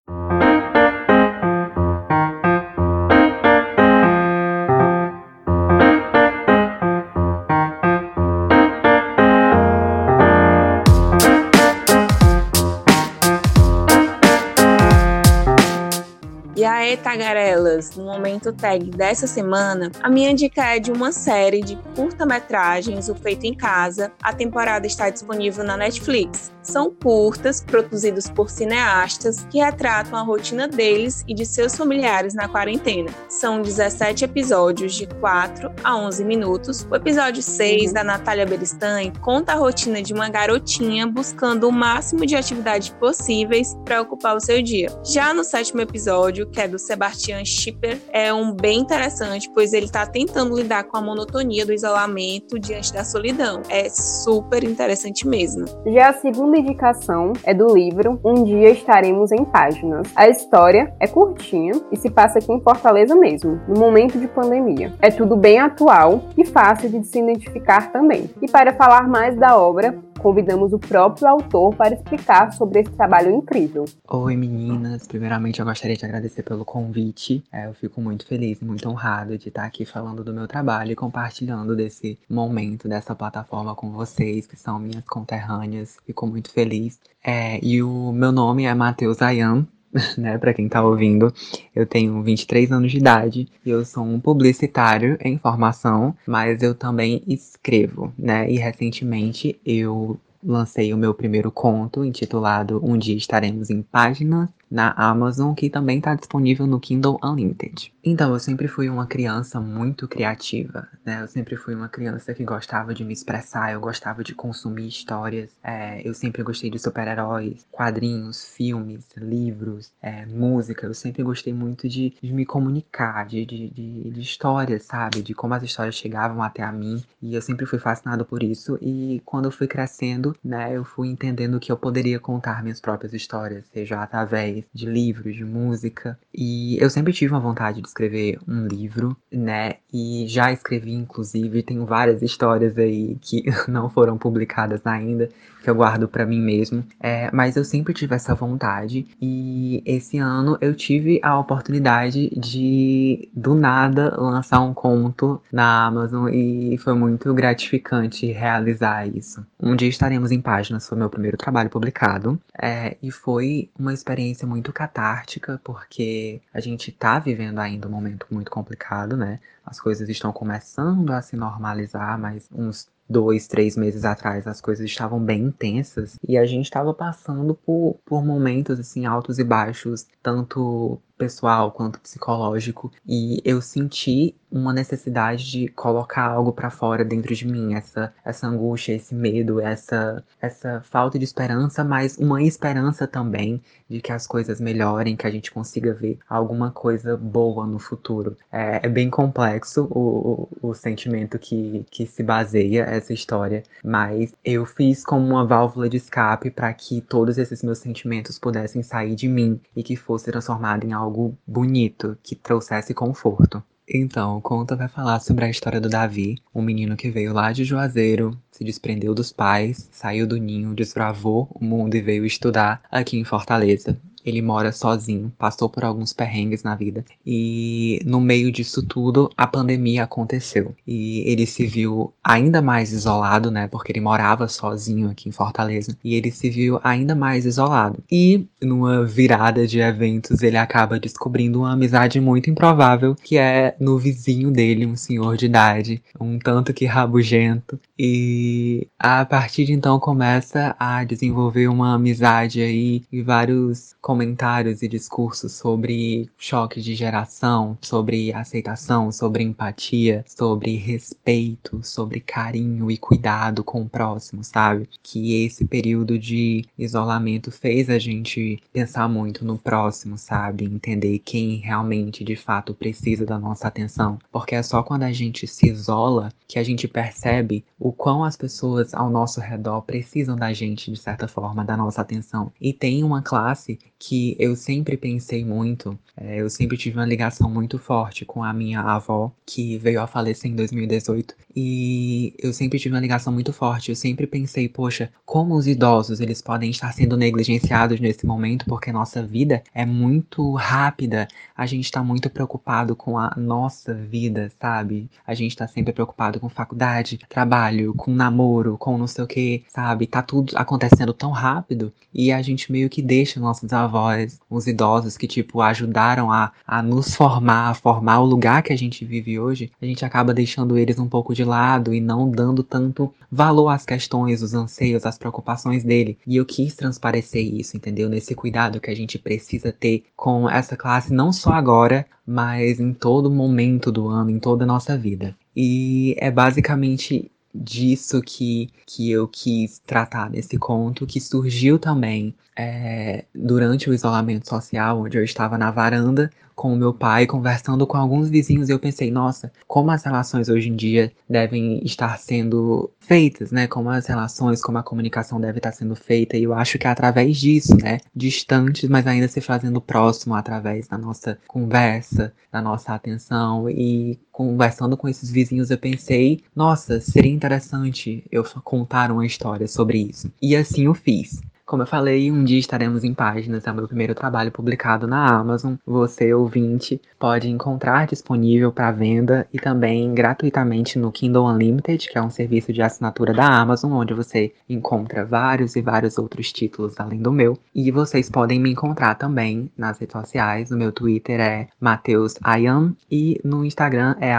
Tagarelas 16.96 17.96
no 17.96 18.04
momento 18.04 18.52
tag 18.52 18.90
dessa 18.90 19.26
semana, 19.26 19.90
a 20.02 20.09
minha 20.09 20.33
dica 20.35 20.76
é 20.76 20.78
de 20.78 20.92
uma 20.92 21.12
série 21.12 21.61
de 21.61 21.76
curta-metragens, 21.96 23.09
o 23.09 23.14
Feito 23.14 23.44
em 23.44 23.54
Casa. 23.54 24.12
A 24.22 24.33
temporada 24.33 24.87
está 24.87 25.11
disponível 25.11 25.64
na 25.64 25.76
Netflix. 25.76 26.53
São 26.64 26.90
curtas, 26.90 27.61
produzidos 27.61 28.29
por 28.29 28.50
cineastas, 28.50 29.46
que 29.50 29.59
retratam 29.59 30.18
a 30.18 30.22
rotina 30.22 30.66
deles 30.66 31.22
e 31.29 31.35
de 31.35 31.44
seus 31.44 31.77
familiares 31.77 32.35
na 32.35 32.48
quarentena. 32.48 33.11
São 33.29 33.61
17 33.61 34.24
episódios 34.24 34.94
de 34.94 35.07
4 35.07 35.70
a 35.85 35.96
11 35.96 36.24
minutos. 36.24 36.87
O 36.90 36.96
episódio 36.96 37.42
6, 37.42 37.92
da 37.92 38.03
Natália 38.03 38.46
Beristain, 38.46 39.12
conta 39.20 39.53
a 39.53 39.57
rotina 39.57 40.03
de 40.03 40.14
uma 40.14 40.31
garotinha 40.31 41.07
buscando 41.07 41.68
o 41.68 41.72
máximo 41.72 42.24
de 42.24 42.35
atividades 42.35 42.88
possíveis 42.88 43.77
para 43.85 44.00
ocupar 44.00 44.35
o 44.35 44.40
seu 44.40 44.62
dia. 44.62 44.88
Já 45.05 45.35
no 45.35 45.44
sétimo 45.44 45.83
episódio, 45.83 46.48
que 46.48 46.61
é 46.61 46.66
do 46.66 46.79
Sebastian 46.79 47.44
Schipper, 47.44 48.00
é 48.11 48.33
um 48.33 48.53
bem 48.53 48.81
interessante, 48.81 49.50
pois 49.53 49.74
ele 49.74 49.87
está 49.87 50.07
tentando 50.07 50.57
lidar 50.57 50.85
com 50.85 50.96
a 50.96 51.03
monotonia 51.03 51.66
do 51.66 51.72
isolamento 51.74 52.59
diante 52.59 52.90
da 52.92 53.05
solidão. 53.05 53.62
É 53.68 53.90
super 53.90 54.64
interessante 54.64 55.29
mesmo. 55.29 55.66
Já 55.92 56.09
a 56.09 56.14
segunda 56.14 56.53
indicação 56.56 57.32
é 57.44 57.52
do 57.52 57.74
livro 57.74 58.20
Um 58.24 58.44
Dia 58.44 58.70
Estaremos 58.70 59.32
em 59.32 59.44
Páginas. 59.44 60.08
A 60.14 60.28
história 60.28 60.94
é 61.00 61.06
curtinha 61.06 61.72
e 61.90 61.96
se 61.96 62.10
passa 62.10 62.38
aqui 62.38 62.52
em 62.52 62.60
Fortaleza 62.60 63.14
mesmo, 63.14 63.60
no 63.68 63.78
momento 63.78 64.18
de 64.18 64.26
pandemia. 64.28 64.92
É 65.00 65.10
tudo 65.10 65.36
bem 65.36 65.58
atual 65.58 66.22
e 66.36 66.44
fácil 66.44 66.88
de 66.88 67.04
se 67.04 67.18
identificar 67.18 67.92
também. 67.92 68.30
E 68.40 68.50
para 68.50 68.72
falar 68.72 69.08
mais 69.08 69.36
da 69.36 69.56
obra, 69.58 69.98
convidamos 70.24 70.72
o 70.72 70.78
próprio 70.78 71.28
autor 71.28 71.74
para 71.76 71.92
explicar 71.94 72.50
sobre 72.54 72.80
esse 72.80 72.90
trabalho 72.92 73.30
incrível. 73.30 73.84
Oi 74.08 74.34
meninas, 74.34 75.06
primeiramente 75.06 75.60
eu 75.60 75.66
gostaria 75.66 75.98
de 75.98 76.04
agradecer 76.06 76.42
pelo 76.42 76.64
convite. 76.64 77.44
É, 77.52 77.66
eu 77.66 77.74
fico 77.74 78.00
muito 78.00 78.26
feliz 78.26 78.62
e 78.62 78.64
muito 78.64 78.88
honrado 78.88 79.37
de 79.37 79.48
estar 79.48 79.64
aqui 79.64 79.84
falando 79.84 80.24
do 80.24 80.32
meu 80.32 80.48
trabalho 80.48 80.92
e 80.92 80.96
compartilhando 80.96 81.76
desse 81.76 82.18
momento, 82.26 82.88
dessa 82.88 83.14
plataforma 83.14 83.74
com 83.74 83.90
vocês, 83.90 84.46
que 84.46 84.56
são 84.56 84.78
minhas 84.78 85.04
conterrâneas. 85.04 85.98
Fico 86.06 86.26
muito 86.26 86.50
feliz. 86.50 86.98
É, 87.22 87.62
e 87.62 87.82
o 87.82 88.10
meu 88.10 88.32
nome 88.32 88.64
é 88.64 88.72
Matheus 88.72 89.20
Ayan, 89.20 89.66
né, 90.18 90.37
para 90.38 90.52
quem 90.52 90.68
tá 90.68 90.85
ouvindo, 90.85 91.33
eu 91.74 91.87
tenho 91.87 92.22
23 92.22 92.72
anos 92.72 92.90
de 92.90 92.98
idade 92.98 93.48
e 93.64 93.70
eu 93.70 93.85
sou 93.85 94.04
um 94.04 94.20
publicitário 94.20 95.16
em 95.20 95.38
formação, 95.38 96.14
mas 96.26 96.62
eu 96.62 96.74
também 96.74 97.22
escrevo, 97.26 98.12
né? 98.18 98.50
E 98.50 98.57
recentemente 98.57 99.59
eu 99.64 100.18
lancei 100.42 100.92
o 100.92 100.96
meu 100.96 101.14
primeiro 101.14 101.50
conto 101.50 102.04
intitulado 102.04 102.80
Um 102.85 102.98
Dia 102.98 103.16
Estaremos 103.16 103.70
em 103.70 103.83
Páginas 103.83 104.50
na 104.74 104.90
Amazon, 104.96 105.54
que 105.54 105.70
também 105.70 105.98
está 105.98 106.16
disponível 106.16 106.66
no 106.66 106.80
Kindle 106.80 107.16
Unlimited. 107.22 107.94
Então, 108.02 108.32
eu 108.32 108.40
sempre 108.40 108.66
fui 108.66 108.88
uma 108.88 109.06
criança 109.06 109.60
muito 109.60 110.08
criativa, 110.08 110.88
né? 111.06 111.22
Eu 111.22 111.28
sempre 111.28 111.56
fui 111.56 111.76
uma 111.76 111.88
criança 111.88 112.34
que 112.34 112.42
gostava 112.42 112.92
de 112.92 113.04
me 113.04 113.12
expressar, 113.12 113.72
eu 113.72 113.80
gostava 113.80 114.24
de 114.24 114.34
consumir 114.34 114.88
histórias. 114.88 115.50
É, 115.62 116.06
eu 116.06 116.12
sempre 116.12 116.42
gostei 116.42 116.70
de 116.70 116.78
super-heróis, 116.80 117.64
quadrinhos, 117.70 118.44
filmes, 118.44 119.06
livros, 119.16 119.92
é, 120.02 120.26
música. 120.26 120.87
Eu 120.87 120.94
sempre 120.94 121.22
gostei 121.22 121.52
muito 121.52 121.88
de, 121.88 122.12
de 122.20 122.32
me 122.32 122.44
comunicar, 122.44 123.26
de, 123.26 123.46
de, 123.46 123.70
de, 123.70 124.20
histórias, 124.20 124.82
sabe? 124.82 125.22
De 125.22 125.34
como 125.34 125.54
as 125.54 125.62
histórias 125.62 125.94
chegavam 125.94 126.42
até 126.42 126.64
a 126.64 126.72
mim. 126.72 127.00
E 127.22 127.37
eu 127.37 127.40
sempre 127.40 127.64
fui 127.64 127.78
fascinado 127.78 128.24
por 128.24 128.42
isso. 128.42 128.76
E 128.82 129.22
quando 129.24 129.44
eu 129.44 129.52
fui 129.52 129.68
crescendo, 129.68 130.34
né, 130.44 130.76
eu 130.76 130.84
fui 130.84 131.06
entendendo 131.06 131.60
que 131.60 131.70
eu 131.70 131.76
poderia 131.76 132.18
contar 132.18 132.60
minhas 132.60 132.80
próprias 132.80 133.14
histórias, 133.14 133.64
seja 133.72 134.02
através 134.02 134.63
de 134.72 134.87
livros, 134.87 135.35
de 135.35 135.44
música. 135.44 136.18
E 136.33 136.77
eu 136.83 136.88
sempre 136.90 137.12
tive 137.12 137.33
uma 137.33 137.40
vontade 137.40 137.81
de 137.81 137.88
escrever 137.88 138.38
um 138.46 138.66
livro, 138.66 139.16
né? 139.31 139.77
E 139.92 140.27
já 140.29 140.53
escrevi, 140.53 140.92
inclusive, 140.92 141.62
tenho 141.62 141.85
várias 141.85 142.22
histórias 142.22 142.77
aí 142.79 143.16
que 143.20 143.44
não 143.68 143.90
foram 143.90 144.16
publicadas 144.16 144.81
ainda, 144.87 145.29
que 145.64 145.70
eu 145.70 145.74
guardo 145.74 146.07
para 146.07 146.27
mim 146.27 146.40
mesmo. 146.40 146.85
É, 147.00 147.31
mas 147.33 147.57
eu 147.57 147.64
sempre 147.64 147.94
tive 147.94 148.14
essa 148.14 148.35
vontade. 148.35 149.07
E 149.20 149.83
esse 149.87 150.18
ano 150.18 150.59
eu 150.61 150.74
tive 150.74 151.18
a 151.22 151.38
oportunidade 151.38 152.29
de, 152.38 153.29
do 153.35 153.55
nada, 153.55 154.14
lançar 154.20 154.61
um 154.61 154.74
conto 154.74 155.42
na 155.50 155.87
Amazon 155.87 156.29
e 156.33 156.77
foi 156.79 156.94
muito 156.94 157.33
gratificante 157.33 158.27
realizar 158.31 159.09
isso. 159.09 159.44
Um 159.59 159.74
dia 159.74 159.88
estaremos 159.88 160.31
em 160.31 160.40
páginas, 160.40 160.87
foi 160.87 160.98
meu 160.98 161.09
primeiro 161.09 161.38
trabalho 161.38 161.70
publicado. 161.70 162.38
É, 162.61 162.96
e 163.03 163.11
foi 163.11 163.70
uma 163.79 163.94
experiência 163.94 164.46
muito 164.46 164.72
catártica, 164.72 165.59
porque 165.64 166.40
a 166.53 166.61
gente 166.61 166.92
tá 166.92 167.18
vivendo 167.18 167.59
ainda 167.59 167.88
um 167.88 167.90
momento 167.90 168.27
muito 168.31 168.50
complicado, 168.50 169.16
né? 169.16 169.40
As 169.64 169.81
coisas 169.81 170.09
estão 170.11 170.31
começando 170.31 171.11
a 171.11 171.22
se 171.22 171.37
normalizar, 171.37 172.18
mas 172.18 172.46
uns 172.55 172.87
dois, 173.08 173.46
três 173.46 173.76
meses 173.76 174.04
atrás 174.04 174.46
as 174.46 174.60
coisas 174.60 174.84
estavam 174.84 175.20
bem 175.20 175.42
intensas 175.44 176.18
e 176.26 176.36
a 176.36 176.44
gente 176.44 176.64
estava 176.64 176.92
passando 176.94 177.54
por, 177.54 177.98
por 178.04 178.24
momentos 178.24 178.80
assim 178.80 179.06
altos 179.06 179.38
e 179.38 179.44
baixos, 179.44 180.06
tanto 180.22 181.00
pessoal 181.16 181.70
quanto 181.70 182.00
psicológico, 182.00 182.92
e 183.07 183.40
eu 183.44 183.61
senti 183.61 184.35
uma 184.50 184.72
necessidade 184.72 185.50
de 185.50 185.68
colocar 185.68 186.27
algo 186.27 186.53
para 186.53 186.70
fora 186.70 187.05
dentro 187.05 187.35
de 187.35 187.46
mim, 187.46 187.74
essa 187.74 188.14
essa 188.24 188.46
angústia, 188.46 188.92
esse 188.92 189.14
medo, 189.14 189.61
essa 189.61 190.24
essa 190.40 190.81
falta 190.83 191.18
de 191.18 191.24
esperança, 191.24 191.83
mas 191.83 192.16
uma 192.18 192.42
esperança 192.42 193.07
também 193.07 193.61
de 193.88 194.00
que 194.00 194.12
as 194.12 194.27
coisas 194.27 194.61
melhorem, 194.61 195.16
que 195.16 195.27
a 195.27 195.31
gente 195.31 195.50
consiga 195.50 195.92
ver 195.92 196.18
alguma 196.29 196.70
coisa 196.70 197.16
boa 197.16 197.66
no 197.66 197.79
futuro. 197.79 198.37
É, 198.53 198.81
é 198.87 198.88
bem 198.88 199.11
complexo 199.11 199.88
o, 199.90 200.48
o, 200.62 200.68
o 200.70 200.74
sentimento 200.74 201.38
que, 201.38 201.85
que 201.90 202.07
se 202.07 202.22
baseia 202.22 202.83
essa 202.85 203.12
história, 203.12 203.62
mas 203.85 204.33
eu 204.44 204.64
fiz 204.64 205.05
como 205.05 205.27
uma 205.27 205.44
válvula 205.44 205.88
de 205.88 205.96
escape 205.96 206.50
para 206.50 206.72
que 206.72 207.00
todos 207.00 207.38
esses 207.38 207.62
meus 207.62 207.79
sentimentos 207.79 208.38
pudessem 208.38 208.83
sair 208.83 209.14
de 209.16 209.29
mim 209.29 209.61
e 209.74 209.83
que 209.83 209.96
fosse 209.96 210.31
transformado 210.31 210.85
em 210.85 210.92
algo 210.92 211.03
algo 211.04 211.36
bonito 211.46 212.18
que 212.22 212.34
trouxesse 212.34 212.94
conforto. 212.94 213.62
Então, 213.88 214.38
o 214.38 214.40
conto 214.40 214.74
vai 214.76 214.88
falar 214.88 215.20
sobre 215.20 215.44
a 215.44 215.50
história 215.50 215.78
do 215.78 215.90
Davi, 215.90 216.38
um 216.54 216.62
menino 216.62 216.96
que 216.96 217.10
veio 217.10 217.34
lá 217.34 217.52
de 217.52 217.64
Juazeiro, 217.64 218.36
se 218.50 218.64
desprendeu 218.64 219.14
dos 219.14 219.30
pais, 219.30 219.88
saiu 219.92 220.26
do 220.26 220.38
ninho, 220.38 220.74
desbravou 220.74 221.48
o 221.54 221.62
mundo 221.62 221.94
e 221.94 222.00
veio 222.00 222.24
estudar 222.24 222.82
aqui 222.90 223.18
em 223.18 223.24
Fortaleza. 223.24 224.00
Ele 224.24 224.40
mora 224.40 224.72
sozinho, 224.72 225.32
passou 225.38 225.68
por 225.68 225.84
alguns 225.84 226.12
perrengues 226.12 226.62
na 226.62 226.74
vida. 226.74 227.04
E 227.26 228.00
no 228.04 228.20
meio 228.20 228.50
disso 228.50 228.82
tudo, 228.82 229.30
a 229.37 229.46
pandemia 229.46 230.04
aconteceu. 230.04 230.74
E 230.87 231.22
ele 231.30 231.46
se 231.46 231.66
viu 231.66 232.12
ainda 232.22 232.62
mais 232.62 232.92
isolado, 232.92 233.50
né? 233.50 233.68
Porque 233.68 233.92
ele 233.92 234.00
morava 234.00 234.48
sozinho 234.48 235.10
aqui 235.10 235.28
em 235.28 235.32
Fortaleza. 235.32 235.96
E 236.02 236.14
ele 236.14 236.30
se 236.30 236.48
viu 236.48 236.80
ainda 236.82 237.14
mais 237.14 237.44
isolado. 237.44 238.02
E 238.10 238.46
numa 238.62 239.04
virada 239.04 239.66
de 239.66 239.80
eventos, 239.80 240.42
ele 240.42 240.56
acaba 240.56 240.98
descobrindo 240.98 241.60
uma 241.60 241.72
amizade 241.72 242.20
muito 242.20 242.48
improvável, 242.48 243.14
que 243.14 243.37
é 243.37 243.76
no 243.78 243.98
vizinho 243.98 244.50
dele, 244.50 244.87
um 244.87 244.96
senhor 244.96 245.37
de 245.37 245.46
idade, 245.46 246.02
um 246.20 246.38
tanto 246.38 246.72
que 246.72 246.87
rabugento. 246.87 247.78
E 247.98 248.88
a 248.98 249.24
partir 249.24 249.64
de 249.64 249.72
então 249.72 249.98
começa 249.98 250.74
a 250.78 251.04
desenvolver 251.04 251.68
uma 251.68 251.94
amizade 251.94 252.60
aí 252.60 253.02
e 253.12 253.22
vários 253.22 253.94
comentários 254.14 254.81
e 254.81 254.87
discursos 254.87 255.50
sobre 255.55 256.31
choque 256.38 256.81
de 256.81 256.94
geração, 256.94 257.77
sobre 257.81 258.33
aceitação, 258.33 259.11
sobre 259.11 259.42
empatia, 259.42 260.24
sobre 260.24 260.77
respeito, 260.77 261.81
sobre 261.83 262.20
carinho 262.20 262.92
e 262.92 262.96
cuidado 262.96 263.64
com 263.64 263.83
o 263.83 263.88
próximo, 263.88 264.44
sabe? 264.44 264.88
Que 265.03 265.44
esse 265.44 265.64
período 265.64 266.16
de 266.16 266.64
isolamento 266.79 267.50
fez 267.50 267.90
a 267.90 267.98
gente 267.98 268.62
pensar 268.72 269.09
muito 269.09 269.44
no 269.44 269.59
próximo, 269.59 270.16
sabe? 270.16 270.64
Entender 270.64 271.18
quem 271.18 271.57
realmente 271.57 272.22
de 272.22 272.37
fato 272.37 272.72
precisa 272.72 273.27
da 273.27 273.37
nossa 273.37 273.66
atenção. 273.66 274.20
Porque 274.31 274.55
é 274.55 274.62
só 274.62 274.85
quando 274.85 275.03
a 275.03 275.12
gente 275.12 275.44
se 275.48 275.66
isola 275.66 276.31
que 276.46 276.57
a 276.57 276.62
gente 276.62 276.87
percebe 276.87 277.64
o 277.81 277.90
quão 277.90 278.22
as 278.22 278.37
pessoas 278.37 278.94
ao 278.94 279.11
nosso 279.11 279.40
redor 279.40 279.83
precisam 279.83 280.37
da 280.37 280.53
gente, 280.53 280.92
de 280.92 280.98
certa 280.98 281.27
forma, 281.27 281.64
da 281.64 281.77
nossa 281.77 282.00
atenção. 282.00 282.53
E 282.61 282.72
tem 282.72 283.03
uma 283.03 283.20
classe 283.20 283.77
que 284.06 284.36
eu 284.38 284.54
sempre 284.54 284.98
pensei 284.98 285.42
muito, 285.42 285.98
é, 286.14 286.42
eu 286.42 286.50
sempre 286.50 286.76
tive 286.76 286.98
uma 286.98 287.06
ligação 287.06 287.48
muito 287.48 287.78
forte 287.78 288.22
com 288.26 288.44
a 288.44 288.52
minha 288.52 288.80
avó, 288.80 289.32
que 289.46 289.78
veio 289.78 289.98
a 290.02 290.06
falecer 290.06 290.50
em 290.50 290.54
2018, 290.54 291.34
e 291.56 292.34
eu 292.38 292.52
sempre 292.52 292.78
tive 292.78 292.94
uma 292.94 293.00
ligação 293.00 293.32
muito 293.32 293.52
forte. 293.52 293.90
Eu 293.90 293.96
sempre 293.96 294.26
pensei, 294.26 294.68
poxa, 294.68 295.10
como 295.24 295.54
os 295.54 295.66
idosos 295.66 296.20
eles 296.20 296.42
podem 296.42 296.70
estar 296.70 296.92
sendo 296.92 297.16
negligenciados 297.16 297.98
nesse 297.98 298.26
momento, 298.26 298.66
porque 298.66 298.92
nossa 298.92 299.22
vida 299.22 299.62
é 299.72 299.86
muito 299.86 300.52
rápida, 300.52 301.26
a 301.56 301.64
gente 301.64 301.84
está 301.84 302.02
muito 302.02 302.28
preocupado 302.28 302.94
com 302.94 303.16
a 303.16 303.32
nossa 303.36 303.94
vida, 303.94 304.52
sabe? 304.60 305.08
A 305.26 305.32
gente 305.32 305.52
está 305.52 305.66
sempre 305.66 305.92
preocupado 305.94 306.38
com 306.38 306.48
faculdade, 306.50 307.18
trabalho, 307.28 307.94
com 307.94 308.12
namoro, 308.12 308.76
com 308.76 308.98
não 308.98 309.06
sei 309.06 309.24
o 309.24 309.26
que, 309.26 309.64
sabe? 309.68 310.06
Tá 310.06 310.20
tudo 310.20 310.52
acontecendo 310.56 311.14
tão 311.14 311.30
rápido 311.30 311.92
e 312.12 312.30
a 312.30 312.42
gente 312.42 312.70
meio 312.70 312.90
que 312.90 313.00
deixa 313.00 313.40
nossos 313.40 313.72
avós 313.72 313.93
avós, 313.94 314.40
os 314.50 314.66
idosos 314.66 315.16
que, 315.16 315.28
tipo, 315.28 315.61
ajudaram 315.61 316.33
a, 316.33 316.52
a 316.66 316.83
nos 316.83 317.14
formar, 317.14 317.70
a 317.70 317.74
formar 317.74 318.20
o 318.20 318.26
lugar 318.26 318.62
que 318.62 318.72
a 318.72 318.76
gente 318.76 319.04
vive 319.04 319.38
hoje, 319.38 319.70
a 319.80 319.87
gente 319.87 320.04
acaba 320.04 320.35
deixando 320.35 320.76
eles 320.76 320.98
um 320.98 321.09
pouco 321.09 321.33
de 321.35 321.44
lado 321.44 321.94
e 321.94 322.00
não 322.00 322.28
dando 322.28 322.62
tanto 322.62 323.12
valor 323.30 323.68
às 323.68 323.87
questões, 323.87 324.42
os 324.42 324.54
anseios, 324.54 325.07
às 325.07 325.16
preocupações 325.16 325.85
dele. 325.85 326.18
E 326.26 326.37
eu 326.37 326.44
quis 326.44 326.74
transparecer 326.74 327.42
isso, 327.42 327.76
entendeu? 327.76 328.09
Nesse 328.09 328.35
cuidado 328.35 328.80
que 328.80 328.90
a 328.90 328.96
gente 328.96 329.18
precisa 329.18 329.72
ter 329.72 330.04
com 330.16 330.50
essa 330.50 330.76
classe, 330.76 331.12
não 331.12 331.33
só 331.33 331.52
agora, 331.52 332.04
mas 332.26 332.80
em 332.80 332.92
todo 332.92 333.30
momento 333.30 333.92
do 333.92 334.09
ano, 334.09 334.30
em 334.30 334.38
toda 334.38 334.64
a 334.64 334.66
nossa 334.66 334.96
vida. 334.96 335.37
E 335.57 336.16
é 336.18 336.30
basicamente 336.30 337.30
disso 337.54 338.20
que, 338.20 338.68
que 338.85 339.11
eu 339.11 339.28
quis 339.28 339.80
tratar 339.87 340.28
nesse 340.28 340.59
conto, 340.59 341.07
que 341.07 341.20
surgiu 341.20 341.78
também 341.78 342.35
é, 342.56 343.24
durante 343.34 343.90
o 343.90 343.94
isolamento 343.94 344.48
social, 344.48 345.00
onde 345.00 345.18
eu 345.18 345.24
estava 345.24 345.58
na 345.58 345.70
varanda 345.70 346.30
com 346.54 346.72
o 346.72 346.76
meu 346.76 346.94
pai, 346.94 347.26
conversando 347.26 347.86
com 347.86 347.96
alguns 347.96 348.28
vizinhos, 348.30 348.68
e 348.68 348.72
eu 348.72 348.78
pensei, 348.78 349.10
nossa, 349.10 349.52
como 349.66 349.90
as 349.90 350.04
relações 350.04 350.48
hoje 350.48 350.68
em 350.68 350.76
dia 350.76 351.12
devem 351.28 351.84
estar 351.84 352.16
sendo 352.18 352.90
feitas, 353.00 353.50
né? 353.50 353.66
Como 353.66 353.90
as 353.90 354.06
relações, 354.06 354.62
como 354.62 354.78
a 354.78 354.82
comunicação 354.82 355.40
deve 355.40 355.58
estar 355.58 355.72
sendo 355.72 355.96
feita. 355.96 356.36
E 356.36 356.44
eu 356.44 356.54
acho 356.54 356.78
que 356.78 356.86
é 356.86 356.90
através 356.90 357.36
disso, 357.36 357.76
né? 357.76 357.98
Distantes, 358.14 358.88
mas 358.88 359.06
ainda 359.06 359.26
se 359.28 359.40
fazendo 359.40 359.80
próximo 359.80 360.34
através 360.34 360.86
da 360.86 360.96
nossa 360.96 361.38
conversa, 361.48 362.32
da 362.52 362.62
nossa 362.62 362.94
atenção. 362.94 363.68
E 363.68 364.18
conversando 364.30 364.96
com 364.96 365.08
esses 365.08 365.30
vizinhos, 365.30 365.70
eu 365.70 365.78
pensei, 365.78 366.40
nossa, 366.54 367.00
seria 367.00 367.32
interessante 367.32 368.24
eu 368.30 368.44
contar 368.62 369.10
uma 369.10 369.26
história 369.26 369.66
sobre 369.66 369.98
isso. 369.98 370.30
E 370.40 370.54
assim 370.54 370.84
eu 370.84 370.94
fiz. 370.94 371.40
Como 371.66 371.83
eu 371.83 371.87
falei, 371.87 372.31
um 372.31 372.44
dia 372.44 372.59
estaremos 372.59 373.05
em 373.05 373.14
páginas, 373.14 373.66
é 373.66 373.72
o 373.72 373.74
meu 373.74 373.88
primeiro 373.88 374.14
trabalho 374.14 374.53
publicado 374.53 375.07
na 375.07 375.27
Amazon. 375.27 375.77
Você, 375.87 376.35
ouvinte, 376.35 377.00
pode 377.18 377.48
encontrar 377.48 378.07
disponível 378.07 378.70
para 378.70 378.92
venda 378.92 379.48
e 379.50 379.59
também 379.59 380.12
gratuitamente 380.12 380.98
no 380.98 381.11
Kindle 381.11 381.46
Unlimited, 381.46 382.07
que 382.11 382.18
é 382.18 382.22
um 382.22 382.29
serviço 382.29 382.70
de 382.70 382.83
assinatura 382.83 383.33
da 383.33 383.46
Amazon, 383.46 383.92
onde 383.92 384.12
você 384.12 384.53
encontra 384.68 385.24
vários 385.24 385.74
e 385.74 385.81
vários 385.81 386.18
outros 386.18 386.53
títulos 386.53 387.00
além 387.00 387.18
do 387.18 387.33
meu. 387.33 387.59
E 387.74 387.90
vocês 387.90 388.29
podem 388.29 388.61
me 388.61 388.70
encontrar 388.70 389.14
também 389.14 389.72
nas 389.74 389.98
redes 389.98 390.12
sociais. 390.12 390.70
O 390.70 390.77
meu 390.77 390.92
Twitter 390.92 391.40
é 391.40 391.68
MatheusAyan 391.81 392.94
e 393.11 393.40
no 393.42 393.64
Instagram 393.64 394.16
é 394.20 394.35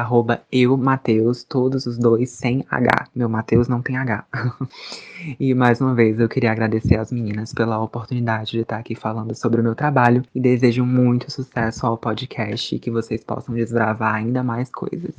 @eumateus, 0.51 1.43
todos 1.43 1.87
os 1.87 1.97
dois 1.97 2.29
sem 2.29 2.63
H. 2.69 3.07
Meu 3.15 3.27
Mateus 3.27 3.67
não 3.67 3.81
tem 3.81 3.97
H. 3.97 4.25
e 5.39 5.55
mais 5.55 5.81
uma 5.81 5.95
vez 5.95 6.19
eu 6.19 6.29
queria 6.29 6.51
agradecer 6.51 6.97
às 6.97 7.14
meninas 7.15 7.53
pela 7.53 7.79
oportunidade 7.79 8.51
de 8.51 8.59
estar 8.59 8.77
aqui 8.77 8.93
falando 8.93 9.33
sobre 9.33 9.61
o 9.61 9.63
meu 9.63 9.73
trabalho 9.73 10.23
e 10.35 10.39
desejo 10.39 10.85
muito 10.85 11.31
sucesso 11.31 11.85
ao 11.85 11.97
podcast 11.97 12.75
e 12.75 12.79
que 12.79 12.91
vocês 12.91 13.23
possam 13.23 13.55
desbravar 13.55 14.13
ainda 14.13 14.43
mais 14.43 14.69
coisas. 14.69 15.15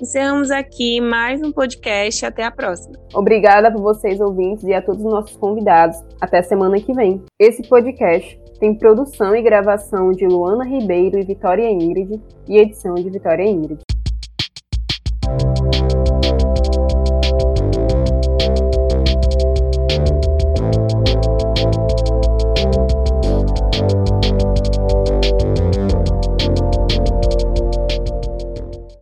Encerramos 0.00 0.50
aqui 0.52 1.00
mais 1.00 1.42
um 1.42 1.50
podcast. 1.50 2.24
Até 2.24 2.44
a 2.44 2.50
próxima. 2.52 2.96
Obrigada 3.12 3.70
por 3.72 3.82
vocês 3.82 4.20
ouvintes 4.20 4.62
e 4.64 4.72
a 4.72 4.80
todos 4.80 5.04
os 5.04 5.10
nossos 5.10 5.36
convidados. 5.36 5.98
Até 6.20 6.40
semana 6.40 6.80
que 6.80 6.92
vem. 6.92 7.20
Esse 7.38 7.62
podcast 7.68 8.38
tem 8.60 8.74
produção 8.74 9.34
e 9.34 9.42
gravação 9.42 10.12
de 10.12 10.26
Luana 10.26 10.64
Ribeiro 10.64 11.18
e 11.18 11.24
Vitória 11.24 11.68
Ingrid 11.68 12.20
e 12.48 12.58
edição 12.58 12.94
de 12.94 13.10
Vitória 13.10 13.44
Ingrid. 13.44 13.80